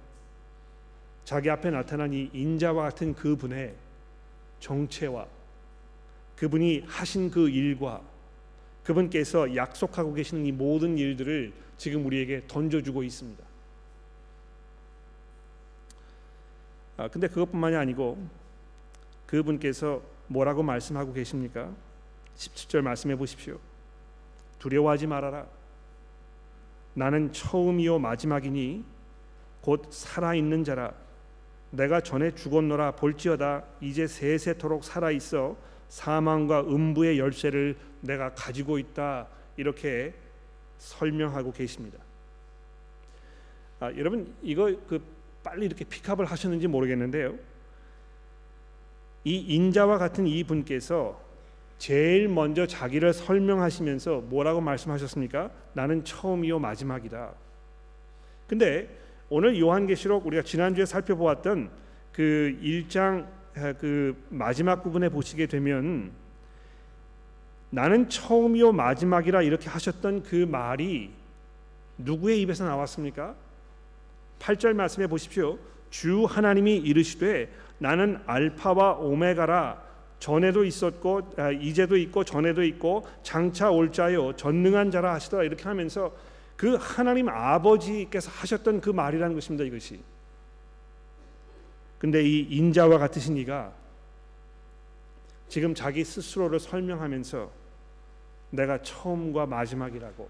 자기 1.23 1.49
앞에 1.49 1.69
나타난 1.69 2.13
이 2.13 2.29
인자와 2.33 2.83
같은 2.83 3.13
그 3.13 3.35
분의 3.35 3.73
정체와 4.59 5.27
그분이 6.35 6.83
하신 6.87 7.31
그 7.31 7.49
일과 7.49 8.01
그분께서 8.83 9.55
약속하고 9.55 10.13
계시는 10.13 10.45
이 10.45 10.51
모든 10.51 10.97
일들을 10.97 11.53
지금 11.77 12.05
우리에게 12.05 12.43
던져주고 12.47 13.03
있습니다. 13.03 13.43
아, 16.97 17.07
근데 17.09 17.27
그것뿐만이 17.27 17.75
아니고 17.75 18.17
그분께서 19.25 20.01
뭐라고 20.27 20.63
말씀하고 20.63 21.13
계십니까? 21.13 21.73
17절 22.37 22.81
말씀해 22.81 23.15
보십시오. 23.15 23.59
두려워하지 24.59 25.07
말아라. 25.07 25.47
나는 26.93 27.33
처음이요 27.33 27.99
마지막이니 27.99 28.85
곧 29.61 29.87
살아 29.91 30.35
있는 30.35 30.63
자라. 30.63 30.93
내가 31.71 31.99
전에 31.99 32.33
죽었노라 32.33 32.91
볼지어다 32.91 33.63
이제 33.81 34.07
세세토록 34.07 34.83
살아 34.83 35.11
있어 35.11 35.57
사망과 35.89 36.61
음부의 36.61 37.19
열쇠를 37.19 37.75
내가 38.01 38.33
가지고 38.33 38.77
있다 38.77 39.27
이렇게 39.57 40.13
설명하고 40.77 41.51
계십니다. 41.51 41.99
아, 43.79 43.91
여러분 43.97 44.33
이거 44.41 44.73
그 44.87 45.01
빨리 45.43 45.65
이렇게 45.65 45.85
픽업을 45.85 46.25
하셨는지 46.25 46.67
모르겠는데요. 46.67 47.35
이 49.23 49.37
인자와 49.37 49.97
같은 49.97 50.27
이 50.27 50.43
분께서 50.43 51.19
제일 51.77 52.27
먼저 52.27 52.65
자기를 52.65 53.13
설명하시면서 53.13 54.21
뭐라고 54.21 54.61
말씀하셨습니까? 54.61 55.51
나는 55.73 56.03
처음이요 56.03 56.59
마지막이다. 56.59 57.33
근데 58.47 58.89
오늘 59.29 59.59
요한계시록 59.59 60.25
우리가 60.25 60.43
지난주에 60.43 60.85
살펴보았던 60.85 61.69
그 62.11 62.57
1장 62.61 63.25
아, 63.25 63.44
그 63.79 64.15
마지막 64.29 64.83
부분에 64.83 65.09
보시게 65.09 65.47
되면 65.47 66.11
나는 67.69 68.09
처음이요 68.09 68.73
마지막이라 68.73 69.41
이렇게 69.41 69.69
하셨던 69.69 70.23
그 70.23 70.35
말이 70.35 71.11
누구의 71.97 72.41
입에서 72.41 72.65
나왔습니까? 72.65 73.35
8절 74.39 74.73
말씀해 74.73 75.07
보십시오. 75.07 75.57
주 75.89 76.25
하나님이 76.25 76.77
이르시되 76.77 77.49
나는 77.77 78.19
알파와 78.25 78.95
오메가라 78.95 79.81
전에도 80.19 80.63
있었고 80.63 81.33
아, 81.37 81.51
이제도 81.51 81.95
있고 81.97 82.23
전에도 82.23 82.63
있고 82.63 83.05
장차 83.23 83.69
올 83.69 83.91
자요 83.91 84.35
전능한 84.35 84.91
자라 84.91 85.13
하시더라 85.13 85.43
이렇게 85.43 85.63
하면서 85.63 86.13
그 86.55 86.77
하나님 86.79 87.29
아버지께서 87.29 88.31
하셨던 88.31 88.81
그 88.81 88.89
말이라는 88.89 89.35
것입니다 89.35 89.63
이것이 89.65 89.99
근데 91.99 92.23
이 92.23 92.41
인자와 92.41 92.97
같으신 92.97 93.37
이가 93.37 93.73
지금 95.47 95.73
자기 95.73 96.03
스스로를 96.03 96.59
설명하면서 96.59 97.51
내가 98.51 98.81
처음과 98.81 99.45
마지막이라고 99.45 100.29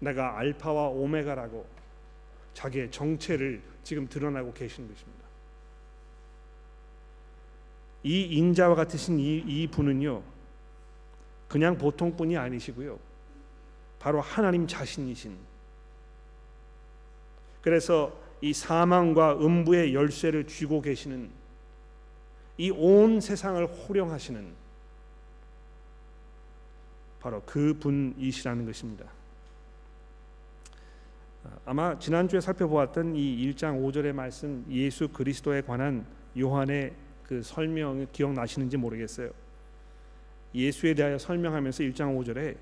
내가 0.00 0.38
알파와 0.38 0.88
오메가라고 0.88 1.66
자기의 2.54 2.90
정체를 2.90 3.62
지금 3.84 4.08
드러나고 4.08 4.52
계시는 4.52 4.88
것입니다. 4.92 5.20
이 8.02 8.22
인자와 8.22 8.74
같으신 8.74 9.18
이, 9.18 9.38
이 9.38 9.66
분은요 9.66 10.22
그냥 11.48 11.76
보통 11.76 12.16
분이 12.16 12.36
아니시고요 12.36 12.98
바로 13.98 14.20
하나님 14.20 14.66
자신이신 14.66 15.36
그래서 17.60 18.12
이 18.40 18.52
사망과 18.52 19.38
음부의 19.38 19.94
열쇠를 19.94 20.46
쥐고 20.46 20.82
계시는 20.82 21.30
이 22.58 22.70
온 22.70 23.20
세상을 23.20 23.66
호령하시는 23.66 24.52
바로 27.20 27.42
그 27.46 27.74
분이시라는 27.78 28.66
것입니다. 28.66 29.06
아마 31.64 31.98
지난주에 31.98 32.40
살펴보았던 32.40 33.16
이 33.16 33.52
1장 33.52 33.82
5절의 33.82 34.12
말씀 34.12 34.64
예수 34.70 35.08
그리스도에 35.08 35.62
관한 35.62 36.04
요한의 36.38 36.92
그 37.24 37.42
설명 37.42 38.06
기억나시는지 38.12 38.76
모르겠어요. 38.76 39.30
예수에 40.54 40.94
대하여 40.94 41.16
설명하면서 41.16 41.82
1장 41.84 42.18
5절에 42.18 42.56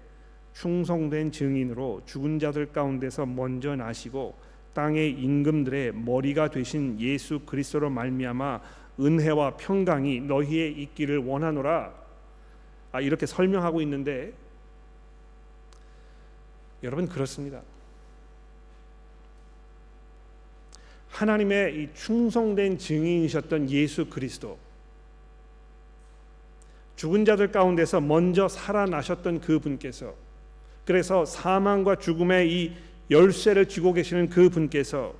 충성된 0.53 1.33
증인으로 1.33 2.03
죽은 2.05 2.39
자들 2.39 2.73
가운데서 2.73 3.27
먼저 3.27 3.75
나시고 3.75 4.35
땅의 4.79 5.11
임금들의 5.11 5.93
머리가 5.93 6.51
되신 6.51 7.01
예수 7.01 7.41
그리스도로 7.41 7.91
말미암아 7.91 8.61
은혜와 9.01 9.57
평강이 9.57 10.21
너희에 10.21 10.69
있기를 10.69 11.19
원하노라. 11.19 11.93
아, 12.93 13.01
이렇게 13.01 13.27
설명하고 13.27 13.81
있는데 13.83 14.33
여러분 16.85 17.09
그렇습니다. 17.09 17.61
하나님의 21.09 21.83
이 21.83 21.89
충성된 21.95 22.79
증인이셨던 22.79 23.71
예수 23.71 24.07
그리스도 24.09 24.57
죽은 26.95 27.25
자들 27.25 27.51
가운데서 27.51 28.01
먼저 28.01 28.47
살아나셨던 28.47 29.41
그 29.41 29.59
분께서 29.59 30.15
그래서 30.85 31.25
사망과 31.25 31.97
죽음의 31.97 32.53
이 32.53 32.88
열쇠를 33.11 33.67
쥐고 33.69 33.93
계시는 33.95 34.29
그 34.29 34.49
분께서 34.49 35.15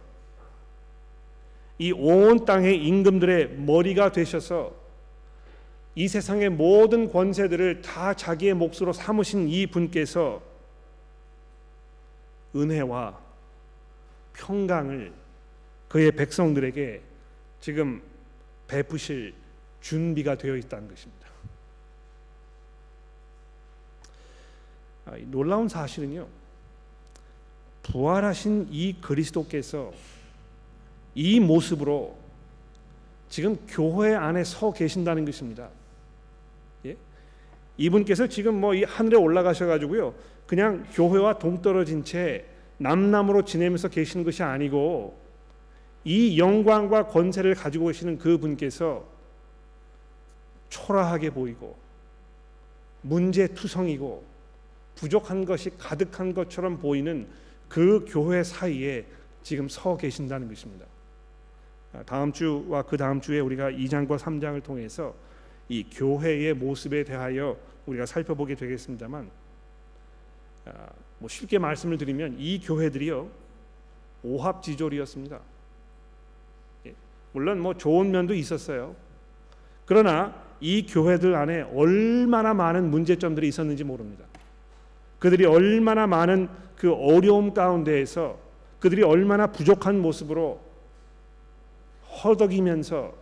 이 1.79 1.93
온 1.93 2.45
땅의 2.45 2.85
임금들의 2.85 3.55
머리가 3.59 4.11
되셔서 4.13 4.75
이 5.95 6.09
세상의 6.09 6.51
모든 6.51 7.11
권세들을 7.11 7.83
다 7.83 8.15
자기의 8.15 8.55
몫으로 8.55 8.93
삼으신 8.93 9.49
이 9.49 9.67
분께서 9.67 10.43
은혜와 12.55 13.19
평강을 14.35 15.13
그의 15.89 16.13
백성들에게 16.13 17.01
지금 17.61 18.03
베푸실 18.67 19.35
준비가 19.81 20.37
되어 20.37 20.57
있다는 20.57 20.89
것입니다. 20.89 21.29
아, 25.07 25.17
놀라운 25.27 25.69
사실은요. 25.69 26.27
부활하신 27.93 28.69
이 28.71 28.95
그리스도께서 29.01 29.93
이 31.15 31.41
모습으로 31.41 32.17
지금 33.29 33.57
교회 33.67 34.15
안에 34.15 34.45
서 34.45 34.73
계신다는 34.73 35.25
것입니다. 35.25 35.69
예? 36.87 36.97
이분께서 37.77 38.27
지금 38.27 38.61
뭐 38.61 38.75
이 38.75 38.85
하늘에 38.85 39.17
올라가셔 39.17 39.67
가지고요. 39.67 40.15
그냥 40.47 40.87
교회와 40.93 41.39
동떨어진 41.39 42.05
채 42.05 42.45
남남으로 42.79 43.45
지내면서 43.45 43.89
계시는 43.89 44.25
것이 44.25 44.43
아니고 44.43 45.19
이 46.05 46.39
영광과 46.39 47.07
권세를 47.09 47.55
가지고 47.55 47.87
계시는 47.87 48.19
그 48.19 48.39
분께서 48.39 49.05
초라하게 50.69 51.31
보이고 51.31 51.77
문제투성이고 53.03 54.25
부족한 54.95 55.45
것이 55.45 55.71
가득한 55.77 56.35
것처럼 56.35 56.79
보이는 56.79 57.29
그 57.69 58.05
교회 58.09 58.43
사이에 58.43 59.07
지금 59.43 59.69
서 59.69 59.97
계신다는 59.97 60.49
것입니다. 60.49 60.87
아, 61.93 62.03
다음 62.03 62.33
주와 62.33 62.83
그 62.83 62.97
다음 62.97 63.21
주에 63.21 63.41
우리가 63.41 63.71
2장과 63.71 64.19
3장을 64.19 64.63
통해서 64.63 65.15
이 65.69 65.85
교회의 65.91 66.55
모습에 66.55 67.05
대하여 67.05 67.59
우리가 67.87 68.07
살펴보게 68.07 68.55
되겠습니다만 68.55 69.31
아, 70.67 70.89
뭐 71.19 71.29
쉽게 71.29 71.59
말씀을 71.59 71.99
드리면 71.99 72.37
이 72.39 72.61
교회들이요 72.61 73.29
오합지졸이었습니다. 74.23 75.41
예, 76.87 76.95
물론 77.33 77.61
뭐 77.61 77.75
좋은 77.75 78.11
면도 78.11 78.35
있었어요. 78.35 78.95
그러나 79.87 80.45
이 80.61 80.87
교회들 80.87 81.35
안에 81.35 81.63
얼마나 81.75 82.53
많은 82.53 82.91
문제점들이 82.91 83.49
있었는지 83.49 83.85
모릅니다. 83.85 84.28
그들이 85.19 85.45
얼마나 85.45 86.07
많은 86.07 86.49
그 86.77 86.93
어려움 86.93 87.53
가운데에서 87.53 88.39
그들이 88.81 89.03
얼마나 89.03 89.49
부족한 89.49 90.01
모습으로 90.01 90.61
허덕이면서 92.23 93.15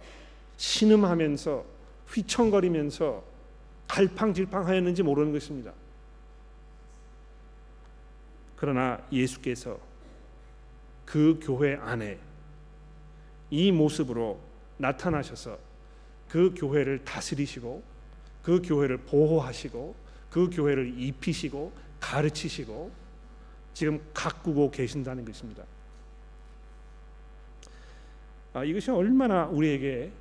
신음하면서 0.56 1.64
휘청거리면서 2.08 3.22
갈팡질팡하였는지 3.88 5.02
모르는 5.02 5.32
것입니다. 5.32 5.72
그러나 8.56 9.00
예수께서 9.12 9.78
그 11.04 11.38
교회 11.42 11.76
안에 11.76 12.18
이 13.50 13.70
모습으로 13.70 14.40
나타나셔서 14.78 15.58
그 16.28 16.52
교회를 16.56 17.04
다스리시고 17.04 17.82
그 18.42 18.60
교회를 18.62 18.98
보호하시고 18.98 19.94
그 20.30 20.50
교회를 20.50 21.00
입히시고 21.00 21.72
가르치시고 22.10 22.90
지금 23.74 24.00
가꾸고 24.14 24.70
계신다는 24.70 25.24
것입니다. 25.24 25.64
아, 28.54 28.64
이것이 28.64 28.90
얼마나 28.90 29.46
우리에게 29.46 30.12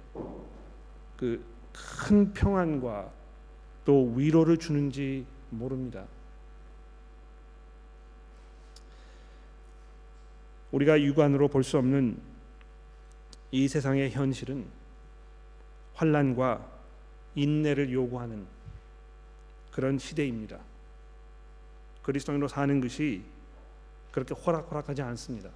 그 1.17 1.55
큰 1.75 2.33
평안과 2.33 3.11
또 3.83 4.13
위로를 4.15 4.57
주는지 4.57 5.25
모릅니다. 5.49 6.05
우리가 10.71 11.01
육안으로 11.01 11.47
볼 11.47 11.63
수 11.63 11.77
없는 11.77 12.19
이 13.51 13.67
세상의 13.67 14.11
현실은 14.11 14.65
환란과 15.93 16.69
인내를 17.35 17.91
요구하는 17.91 18.45
그런 19.71 19.97
시대입니다. 19.97 20.59
그리스도인으로 22.05 22.47
사는 22.47 22.79
것이 22.81 23.23
그렇게 24.11 24.35
호락호락하지 24.35 25.01
않습니다. 25.01 25.49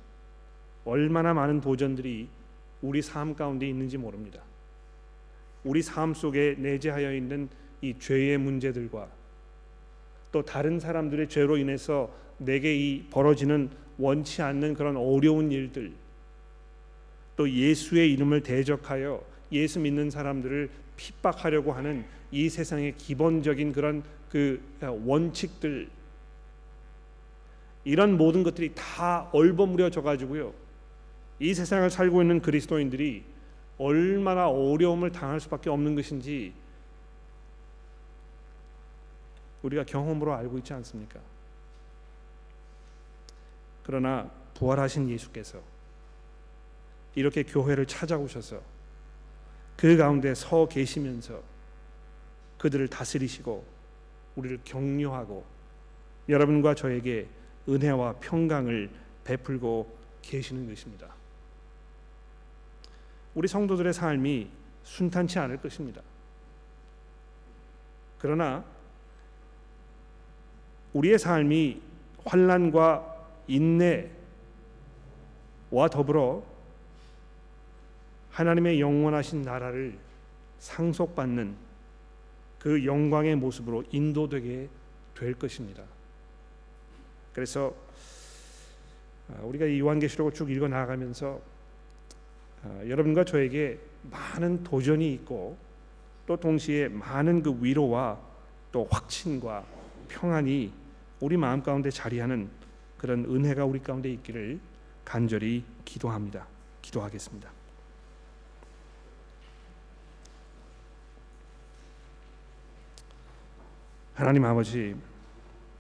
얼마나 0.84 1.34
많은 1.34 1.62
도전들이 1.62 2.28
우리 2.82 3.02
삶 3.04 3.36
가운데 3.36 3.68
있는지 3.68 3.98
모릅니다. 3.98 4.42
우리 5.64 5.84
삶 5.84 6.16
속에 6.16 6.56
내재하여 6.58 7.14
있는 7.14 7.50
이 7.82 7.94
죄의 8.00 8.40
문제들과 8.40 9.08
또 10.32 10.44
다른 10.44 10.80
사람들의 10.80 11.30
죄로 11.30 11.56
인해서 11.58 12.12
내게 12.38 12.76
이 12.76 13.06
벌어지는 13.12 13.70
원치 14.00 14.42
않는 14.42 14.74
그런 14.74 14.98
어려운 14.98 15.52
일들 15.52 15.94
또 17.36 17.50
예수의 17.50 18.12
이름을 18.14 18.42
대적하여 18.42 19.24
예수 19.52 19.80
믿는 19.80 20.10
사람들을 20.10 20.70
핍박하려고 20.98 21.74
하는 21.74 22.06
이 22.32 22.50
세상의 22.50 22.96
기본적인 22.98 23.72
그런 23.72 24.04
그 24.30 24.62
원칙들 24.82 25.90
이런 27.90 28.18
모든 28.18 28.44
것들이 28.44 28.76
다 28.76 29.28
얼버무려져 29.32 30.04
가지고요. 30.04 30.54
이 31.40 31.56
세상을 31.56 31.90
살고 31.90 32.22
있는 32.22 32.40
그리스도인들이 32.40 33.24
얼마나 33.80 34.48
어려움을 34.48 35.12
당할 35.12 35.40
수밖에 35.40 35.72
없는 35.72 35.96
것인지 35.96 36.54
우리가 39.64 39.86
경험으로 39.86 40.36
알고 40.36 40.60
있지 40.60 40.72
않습니까? 40.74 41.20
그러나 43.82 44.30
부활하신 44.54 45.10
예수께서 45.10 45.60
이렇게 47.16 47.42
교회를 47.42 47.88
찾아오셔서 47.88 48.62
그 49.76 49.98
가운데 49.98 50.36
서 50.36 50.68
계시면서 50.68 51.42
그들을 52.60 52.88
다스리시고 52.88 53.66
우리를 54.36 54.60
격려하고 54.64 55.44
여러분과 56.28 56.76
저에게 56.76 57.28
은혜와 57.68 58.14
평강을 58.20 58.90
베풀고 59.24 59.98
계시는 60.22 60.68
것입니다. 60.68 61.08
우리 63.36 63.48
성도들의 63.48 63.94
삶이 63.94 64.50
순탄치 64.84 65.40
않을 65.40 65.58
것입니다. 65.58 66.02
그러나 68.18 68.64
우리의 70.94 71.20
삶이 71.20 71.82
환란과 72.26 73.18
인내와 73.48 74.10
더불어 75.92 76.44
하나님의 78.32 78.80
영원하신 78.80 79.42
나라를 79.44 79.98
상속받는 80.60 81.56
그 82.60 82.86
영광의 82.86 83.36
모습으로 83.36 83.84
인도되게 83.92 84.70
될 85.16 85.34
것입니다. 85.34 85.84
그래서 87.34 87.74
아, 89.30 89.42
우리가 89.44 89.66
이 89.66 89.80
요한계시록을 89.80 90.34
쭉 90.34 90.50
읽어 90.50 90.68
나가면서 90.68 91.40
아, 92.64 92.82
여러분과 92.88 93.24
저에게 93.24 93.80
많은 94.10 94.64
도전이 94.64 95.14
있고 95.14 95.58
또 96.26 96.38
동시에 96.38 96.88
많은 96.90 97.44
그 97.44 97.58
위로와 97.62 98.20
또 98.72 98.88
확신과 98.90 99.66
평안이 100.08 100.72
우리 101.20 101.38
마음 101.38 101.62
가운데 101.64 101.90
자리하는 101.90 102.50
그런 102.98 103.26
은혜가 103.26 103.66
우리 103.66 103.80
가운데 103.80 104.10
있기를 104.12 104.60
간절히 105.06 105.64
기도합니다. 105.86 106.48
기도하겠습니다. 106.82 107.52
하나님 114.14 114.44
아버지 114.44 114.96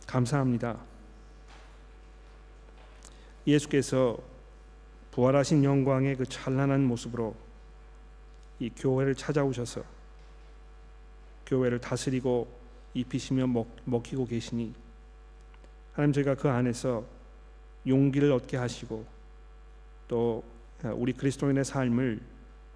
감사합니다. 0.07 0.88
예수께서 3.47 4.17
부활하신 5.11 5.63
영광의 5.63 6.15
그 6.15 6.25
찬란한 6.25 6.83
모습으로 6.83 7.35
이 8.59 8.69
교회를 8.69 9.15
찾아오셔서 9.15 9.83
교회를 11.45 11.79
다스리고 11.79 12.47
입히시며 12.93 13.47
먹, 13.47 13.67
먹히고 13.85 14.27
계시니 14.27 14.73
하나님 15.93 16.13
저희가 16.13 16.35
그 16.35 16.49
안에서 16.49 17.03
용기를 17.87 18.31
얻게 18.31 18.57
하시고 18.57 19.05
또 20.07 20.43
우리 20.95 21.13
그리스도인의 21.13 21.65
삶을 21.65 22.19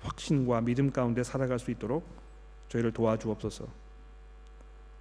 확신과 0.01 0.61
믿음 0.61 0.91
가운데 0.91 1.24
살아갈 1.24 1.59
수 1.59 1.72
있도록 1.72 2.05
저희를 2.70 2.91
도와주옵소서. 2.91 3.68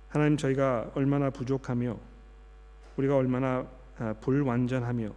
하나님 0.09 0.37
저희가 0.37 0.93
얼마나 0.95 1.31
부족하며 1.31 1.99
우리가 2.97 3.17
얼마나 3.17 3.67
아, 3.99 4.15
불완전하며 4.21 5.13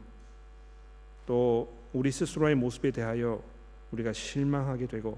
또 1.25 1.73
우리 1.93 2.11
스스로의 2.11 2.55
모습에 2.55 2.91
대하여 2.91 3.41
우리가 3.91 4.13
실망하게 4.13 4.87
되고 4.87 5.17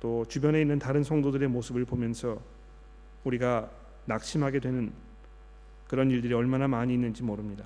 또 0.00 0.24
주변에 0.26 0.60
있는 0.60 0.78
다른 0.78 1.02
성도들의 1.02 1.48
모습을 1.48 1.84
보면서 1.84 2.40
우리가 3.24 3.70
낙심하게 4.04 4.60
되는 4.60 4.92
그런 5.88 6.10
일들이 6.10 6.34
얼마나 6.34 6.68
많이 6.68 6.94
있는지 6.94 7.22
모릅니다. 7.22 7.64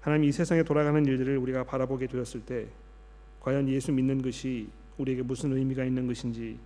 하나님 0.00 0.28
이 0.28 0.32
세상에 0.32 0.62
돌아가는 0.62 1.04
일들을 1.04 1.36
우리가 1.38 1.64
바라보게 1.64 2.06
되었을 2.06 2.40
때 2.42 2.66
과연 3.40 3.68
예수 3.68 3.92
믿는 3.92 4.22
것이 4.22 4.68
우리에게 4.98 5.22
무슨 5.22 5.52
의미가 5.52 5.84
있는 5.84 6.06
것인지 6.06 6.58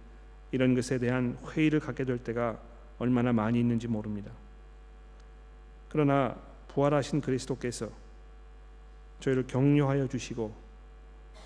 이런 0.52 0.74
것에 0.74 0.98
대한 0.98 1.36
회의를 1.50 1.80
갖게 1.80 2.04
될 2.04 2.18
때가 2.18 2.60
얼마나 2.98 3.32
많이 3.32 3.58
있는지 3.58 3.88
모릅니다. 3.88 4.30
그러나 5.88 6.36
부활하신 6.74 7.20
그리스도께서 7.20 7.88
저희를 9.20 9.46
격려하여 9.46 10.08
주시고 10.08 10.54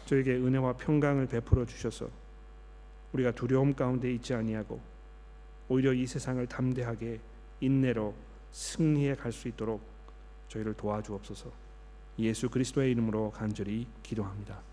저에게 0.07 0.33
은혜와 0.33 0.75
평강을 0.79 1.27
베풀어 1.27 1.67
주셔서 1.67 2.09
우리가 3.13 3.33
두려움 3.33 3.75
가운데 3.75 4.13
있지 4.13 4.35
아니하고 4.35 4.81
오히려 5.69 5.93
이 5.93 6.07
세상을 6.07 6.47
담대하게 6.47 7.21
인내로 7.61 8.15
승리해 8.53 9.15
갈 9.17 9.33
수 9.33 9.49
있도록 9.49 9.83
저희를 10.49 10.75
도와주옵소서. 10.75 11.51
예수 12.21 12.49
그리스도의 12.49 12.91
이름으로 12.93 13.31
간절히 13.31 13.87
기도합니다. 14.03 14.68